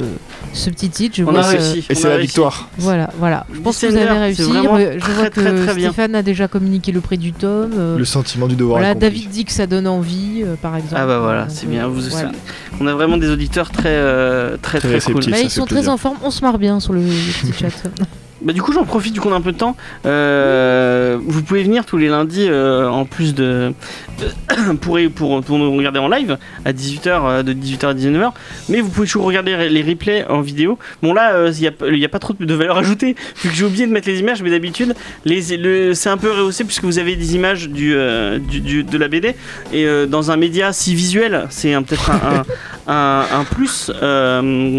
[0.53, 1.15] ce petit titre.
[1.17, 1.85] Je On vois a réussi.
[1.89, 2.27] Et c'est la réussi.
[2.27, 2.69] victoire.
[2.77, 3.45] Voilà, voilà.
[3.53, 4.41] Je pense que vous avez réussi.
[4.43, 5.91] Euh, Je vois très, que très, très bien.
[5.91, 7.71] Stéphane a déjà communiqué le prix du tome.
[7.77, 8.79] euh, Le sentiment du devoir.
[8.79, 9.09] voilà, accompli.
[9.09, 10.95] David dit que ça donne envie, euh, par exemple.
[10.97, 11.87] Ah bah voilà, Donc, c'est euh, bien.
[11.87, 12.31] Vous, voilà.
[12.79, 15.25] On a vraiment des auditeurs très, euh, très, Très très, cool.
[15.29, 17.69] Bah, ils sont très en forme, on se marre bien sur le, le petit chat.
[18.43, 19.75] Bah, du coup, j'en profite du coup on a un peu de temps.
[20.05, 23.73] Euh, vous pouvez venir tous les lundis euh, en plus de
[24.81, 28.31] pour, pour, nous regarder en live à 18h de 18h à 19h.
[28.69, 30.77] Mais vous pouvez toujours regarder les replays en vidéo.
[31.01, 33.87] Bon là, euh, il n'y a, pas trop de valeur ajoutée vu que j'ai oublié
[33.87, 34.43] de mettre les images.
[34.43, 39.35] Mais d'habitude, c'est un peu rehaussé puisque vous avez des images euh, de la BD
[39.71, 42.43] et euh, dans un média si visuel, c'est peut-être un,
[42.88, 44.77] un- un plus euh,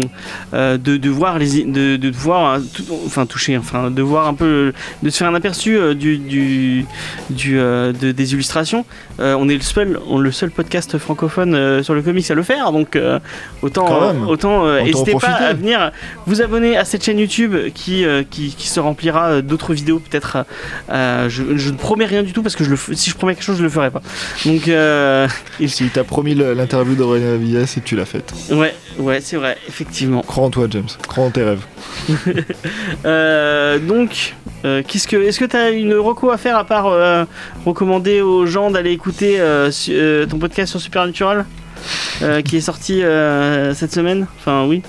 [0.53, 4.27] euh, de, de voir les de, de voir euh, tout- enfin toucher enfin de voir
[4.27, 6.85] un peu de se faire un aperçu du, du,
[7.29, 8.85] du, de- des illustrations.
[9.19, 12.71] On est le seul on- le seul podcast francophone sur le comics à le faire
[12.71, 12.97] donc
[13.61, 13.87] autant
[14.27, 15.91] autant n'hésitez pas à venir
[16.27, 20.45] vous abonner à cette chaîne YouTube qui qui, qui se remplira d'autres vidéos peut-être
[20.89, 23.33] je, je ne promets rien du tout parce que je le, f- si je promets
[23.35, 24.01] quelque chose je le ferai pas.
[24.45, 25.27] Donc euh,
[25.67, 28.33] Si t'as promis l'interview d'Aurélien Villas et tu l'as faite.
[28.51, 30.87] ouais ouais c'est vrai effectivement Crois en toi, James.
[31.07, 31.65] Crois en tes rêves.
[33.05, 34.33] Euh, donc,
[34.65, 37.25] euh, qu'est-ce que, est-ce que tu as une reco à faire à part euh,
[37.65, 39.39] recommander aux gens d'aller écouter
[39.71, 39.95] su-
[40.29, 41.45] ton podcast sur Supernatural
[42.45, 43.01] qui est sorti
[43.73, 44.27] cette semaine?
[44.39, 44.81] Enfin, oui.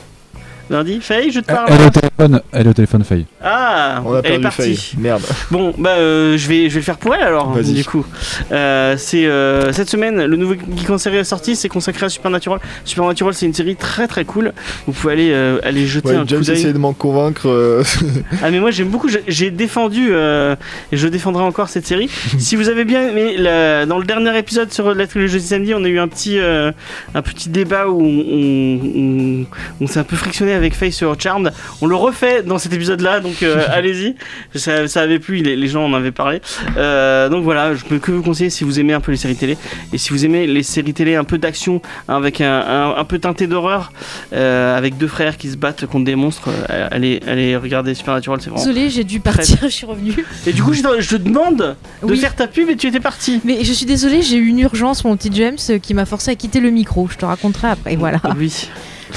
[0.69, 3.27] Lundi Faye, je te parle Elle est au téléphone, elle est au téléphone, Faye.
[3.43, 4.99] Ah On a Elle est partie Faye.
[5.01, 5.23] Merde.
[5.51, 7.73] Bon, bah, euh, je, vais, je vais le faire pour elle alors, Vas-y.
[7.75, 8.05] du coup.
[8.51, 12.09] Euh, c'est euh, cette semaine, le nouveau Geek en série est sorti, c'est consacré à
[12.09, 12.59] Supernatural.
[12.85, 14.53] Supernatural, c'est une série très très cool.
[14.87, 16.73] Vous pouvez aller, euh, aller jeter Ouais, un James coup d'œil.
[16.73, 17.49] de m'en convaincre.
[17.49, 17.85] euh,
[18.43, 20.57] Ah mais moi j'aime beaucoup, j'ai- défendu euh,
[20.91, 22.09] et je défendrai encore cette série.
[22.39, 25.85] si vous avez bien aimé, la- dans le dernier épisode sur la trilogie samedi, on
[25.85, 26.73] a eu un petit, euh,
[27.15, 29.47] un petit débat où on, on- on-
[29.83, 31.53] on s'est un peu frictionné avec Faye sur Charmed.
[31.81, 34.15] On le refait dans cet épisode là, donc euh, allez-y.
[34.55, 36.41] Ça, ça avait plu, les, les gens en avaient parlé.
[36.77, 39.37] Euh, donc voilà, je peux que vous conseiller si vous aimez un peu les séries
[39.37, 39.57] télé
[39.93, 43.05] et si vous aimez les séries télé un peu d'action hein, avec un, un- un
[43.05, 43.93] peu teinté d'horreur,
[44.33, 48.41] euh, avec deux frères qui se battent contre des monstres, euh, allez, allez regarder Supernatural,
[48.41, 50.25] c'est vraiment Désolée, j'ai dû partir, je suis revenue.
[50.47, 52.17] et du coup, je te, je te demande de Oui.
[52.19, 53.41] faire ta pub et tu étais parti.
[53.45, 56.35] Mais je suis désolée, j'ai eu une urgence, mon petit James, qui m'a forcé à
[56.35, 57.09] quitter le micro.
[57.11, 57.97] Je te raconterai après.
[57.97, 58.21] Voilà.
[58.39, 58.69] Oui.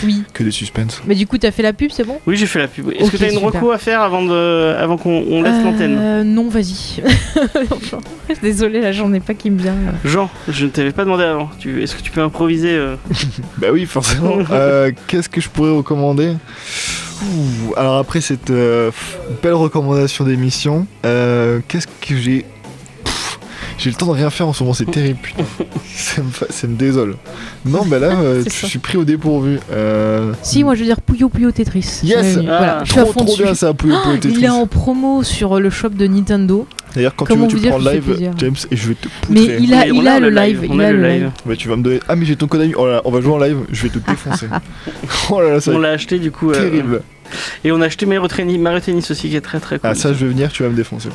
[0.04, 0.24] Oui.
[0.34, 1.02] que des suspens.
[1.08, 2.20] Mais du coup, t'as fait la pub, c'est bon?
[2.28, 2.90] Oui, j'ai fait la pub.
[2.92, 5.98] Est-ce que tu as une reco à faire avant, de, avant qu'on on laisse l'antenne?
[6.00, 7.02] Euh, Non, vas-y.
[8.42, 9.76] Désolée, là, j'en ai pas qui me vient.
[10.06, 11.50] Jean, je ne t'avais pas demandé avant.
[11.60, 12.96] Tu- Est-ce que tu peux improviser euh?
[13.58, 14.38] Bah oui, forcément.
[14.52, 16.34] Euh, Qu'est-ce que je pourrais recommander?
[17.24, 18.92] Ouh, Alors après cette euh,
[19.44, 22.46] belle recommandation d'émission, euh, qu'est-ce que j'ai
[23.80, 25.44] J'ai le temps de rien faire en ce moment, c'est terrible, putain.
[25.96, 27.16] ça, me, fa- ça me désole.
[27.66, 29.58] Non, bah là, euh, je suis pris au dépourvu.
[29.72, 32.02] Euh, Si, moi, je veux dire Puyo Puyo Tetris.
[32.04, 33.44] Yes Ah, voilà, je suis à trop, trop dessus.
[33.44, 34.36] bien ça, Puyo Puyo Tetris.
[34.38, 36.68] Il est en promo sur le shop de Nintendo.
[36.94, 38.32] D'ailleurs, quand tu veux, tu prends live.
[38.38, 39.58] James, et je vais te Mais poutrer.
[39.62, 40.68] il a, il a le live.
[40.70, 41.32] Il a le live.
[41.46, 42.00] Bah, tu vas me donner.
[42.10, 42.74] Ah, mais j'ai ton code ami.
[42.76, 44.48] Oh là là, on va jouer en live, je vais te défoncer.
[45.30, 46.50] oh là là, ça On l'a acheté du coup.
[46.52, 47.02] euh, terrible.
[47.64, 49.90] Et on a acheté Mario Tennis, Mario Tennis aussi qui est très très cool.
[49.90, 51.10] Ah, ça, je vais venir, tu vas me défoncer.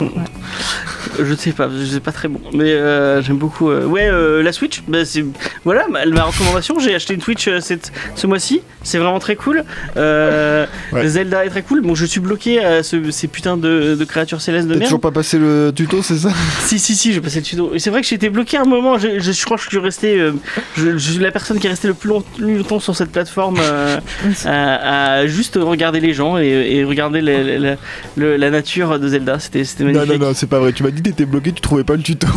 [1.22, 3.70] Je sais pas, je sais pas très bon, mais euh, j'aime beaucoup.
[3.70, 5.24] euh, Ouais, euh, la Switch, bah, c'est
[5.64, 6.78] voilà ma, ma recommandation.
[6.80, 9.64] J'ai acheté une Switch euh, cette, ce mois-ci, c'est vraiment très cool.
[9.96, 11.06] Euh, Ouais.
[11.08, 11.80] Zelda est très cool.
[11.82, 14.88] Bon, je suis bloqué à ce- ces putains de, de créatures célestes de T'as merde.
[14.88, 16.30] toujours pas passé le tuto, c'est ça?
[16.60, 17.70] Si, si, si, j'ai passé le tuto.
[17.74, 18.98] Et C'est vrai que j'étais bloqué un moment.
[18.98, 20.18] Je, je, je crois que je suis resté.
[20.18, 20.32] euh,
[20.76, 23.10] je, je suis la personne qui est restée le plus, long- plus longtemps sur cette
[23.12, 23.98] plateforme euh,
[24.44, 27.76] à, à juste regarder les gens et, et regarder la, la- la-
[28.16, 29.38] le- la nature de Zelda.
[29.38, 30.20] C'était c'était Non, magnifique.
[30.20, 30.72] non, non, c'est pas vrai.
[30.72, 32.26] Tu m'as dit que t'étais bloqué, tu trouvais pas le tuto.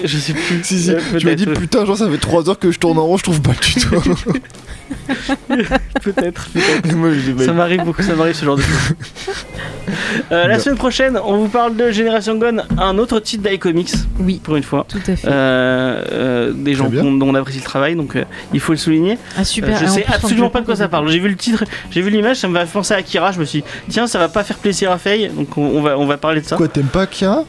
[0.04, 0.62] Je sais plus.
[0.64, 0.90] si, si.
[0.90, 3.04] Euh, tu m'as dit, peut-être, putain, genre, ça fait 3 heures que je tourne en
[3.06, 4.00] rond, je trouve pas le tuto.
[6.02, 8.94] Peut-être, je dis, Ça bah, m'arrive beaucoup, ça m'arrive ce genre de choses.
[10.32, 14.40] Euh, la semaine prochaine, on vous parle de Génération Gone, un autre titre d'iComics, Oui,
[14.42, 14.86] pour une fois.
[14.88, 15.26] tout à fait.
[15.28, 18.78] Euh, euh, des gens dont, dont on apprécie le travail, donc euh, il faut le
[18.78, 19.18] souligner.
[19.36, 19.76] ah, super.
[19.76, 21.08] Euh, je en sais absolument je pas de quoi ça parle.
[21.10, 23.32] J'ai vu le titre, j'ai vu l'image, ça me va penser à Akira.
[23.32, 25.80] Je me suis dit, tiens, ça va pas faire plaisir à Faye, donc on, on
[25.82, 26.56] va, on va parler de ça.
[26.56, 27.44] Quoi, t'aimes pas Kira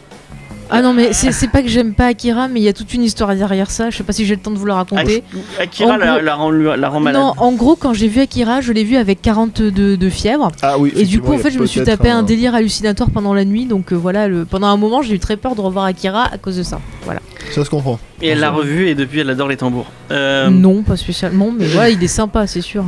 [0.71, 2.93] Ah non, mais c'est c'est pas que j'aime pas Akira, mais il y a toute
[2.93, 3.89] une histoire derrière ça.
[3.89, 5.23] Je sais pas si j'ai le temps de vous la raconter.
[5.59, 7.21] Ak- Akira la, gros- la rend, la rend malade.
[7.21, 10.51] Non, en gros, quand j'ai vu Akira, je l'ai vu avec 42 de fièvre.
[10.61, 10.91] Ah oui.
[10.95, 13.65] Et du coup, en fait, je me suis tapé un délire hallucinatoire pendant la nuit.
[13.65, 14.45] Donc euh, voilà, le...
[14.45, 16.79] pendant un moment, j'ai eu très peur de revoir Akira à cause de ça.
[17.03, 17.21] Voilà.
[17.51, 17.99] Ça se comprend.
[18.21, 19.87] Et elle l'a revu et depuis elle adore les tambours.
[20.11, 22.83] Euh, Non, pas spécialement, mais voilà, il est sympa, c'est sûr.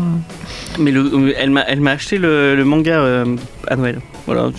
[0.80, 3.26] Mais le, elle m'a, elle m'a acheté le, le manga euh,
[3.68, 4.00] à Noël.
[4.28, 4.50] Voilà,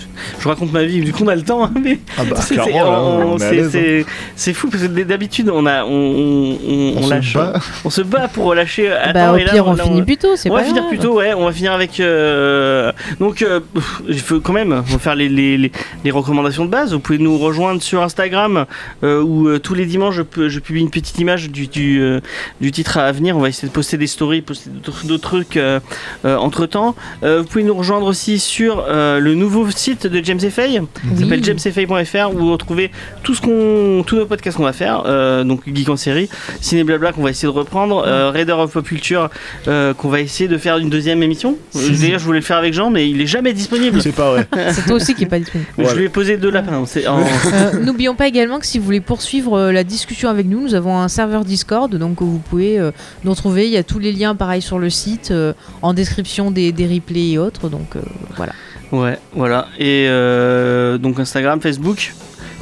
[0.41, 0.99] je raconte ma vie.
[1.01, 1.63] Du coup, on a le temps.
[1.63, 3.69] hein, mais Ah bah, c'est, clairement, là, on- on est à c'est- l'aise, hein.
[3.71, 4.05] c'est-
[4.35, 7.53] c'est fou parce que d'habitude, on a, on, on, on- on On se lâche, bat.
[7.85, 8.89] on se bat pour relâcher.
[8.89, 10.65] bah, Attends, au et là, pire, on là, finit plus tôt, c'est On pas va
[10.65, 10.89] finir grave.
[10.89, 11.33] plus tôt, ouais.
[11.33, 11.99] On va finir avec.
[11.99, 15.71] euh, Donc, euh, pff, il faut quand même on va faire les, les, les,
[16.03, 16.91] les recommandations de base.
[16.93, 18.65] Vous pouvez nous rejoindre sur Instagram
[19.03, 22.19] euh, euh, tous les dimanches, je, peux- je publie une petite image du, du, euh,
[22.61, 23.37] du titre à venir.
[23.37, 25.59] On va essayer de poster des stories, poster d'autres d'autres trucs
[26.23, 26.95] entre temps.
[27.21, 30.79] vous pouvez nous rejoindre aussi sur euh, le nouveau site de James Fay, qui
[31.11, 31.19] Oui.
[31.19, 32.91] s'appelle jamesfay.fr, où vous retrouvez
[33.23, 35.03] tout ce qu'on, tous nos podcasts qu'on va faire.
[35.05, 36.29] euh, donc Geek en série,
[36.61, 39.29] Ciné Blabla qu'on va essayer de reprendre, euh, Raider of Pop Culture
[39.67, 41.57] euh, qu'on va essayer de faire une deuxième émission.
[41.75, 44.01] Euh, D'ailleurs, je voulais le faire avec Jean, mais il est jamais disponible.
[44.01, 44.47] C'est pas vrai.
[44.73, 45.69] C'est toi aussi qui est pas disponible.
[45.77, 46.83] Je lui ai posé deux lapins.
[46.85, 50.45] C'est en- Euh, N'oublions pas également que si vous voulez poursuivre euh, la discussion avec
[50.47, 52.91] nous, nous avons un serveur Discord, donc vous pouvez euh,
[53.23, 53.65] nous retrouver.
[53.65, 56.87] Il y a tous les liens pareil sur le site, euh, en description des, des
[56.87, 57.69] replays et autres.
[57.69, 58.01] Donc euh,
[58.35, 58.53] voilà.
[58.91, 59.67] Ouais, voilà.
[59.79, 60.07] Et
[60.99, 62.13] donc Instagram, Facebook,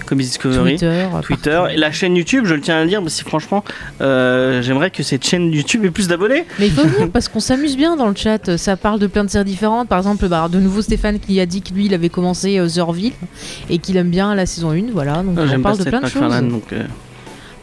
[0.05, 0.71] Comics Discovery.
[0.77, 1.07] Twitter.
[1.23, 3.63] Twitter et la chaîne YouTube, je le tiens à le dire, parce que franchement,
[4.01, 6.45] euh, j'aimerais que cette chaîne YouTube ait plus d'abonnés.
[6.59, 8.57] Mais il faut venir parce qu'on s'amuse bien dans le chat.
[8.57, 9.87] Ça parle de plein de séries différentes.
[9.89, 12.67] Par exemple, bah, de nouveau Stéphane qui a dit que lui il avait commencé euh,
[12.67, 13.13] The Orville
[13.69, 14.91] et qu'il aime bien la saison 1.
[14.93, 16.41] Voilà, donc on J'aime pas parle de plein de choses.
[16.49, 16.63] donc.
[16.73, 16.83] euh,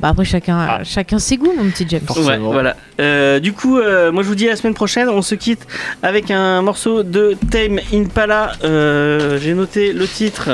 [0.01, 0.85] Bah après chacun, Ah.
[0.85, 2.03] chacun ses goûts, mon petit James.
[2.17, 2.77] Ouais, voilà.
[3.01, 5.09] Euh, du coup, euh, moi je vous dis à la semaine prochaine.
[5.09, 5.67] On se quitte
[6.03, 8.53] avec un morceau de Tame Impala.
[8.65, 10.49] Euh, j'ai noté le titre.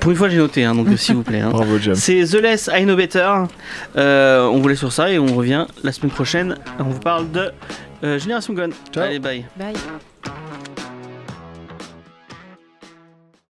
[0.00, 1.40] Pour une fois, j'ai noté, hein, donc euh, s'il vous plaît.
[1.40, 1.48] hein.
[1.52, 1.94] Bravo, James.
[1.94, 3.30] C'est The Less I Know Better.
[3.96, 6.56] Euh, on vous laisse sur ça et on revient la semaine prochaine.
[6.78, 7.50] On vous parle de
[8.04, 8.72] euh, Génération Gone.
[8.92, 9.04] Ciao.
[9.04, 9.44] Allez, bye.
[9.56, 9.74] Bye.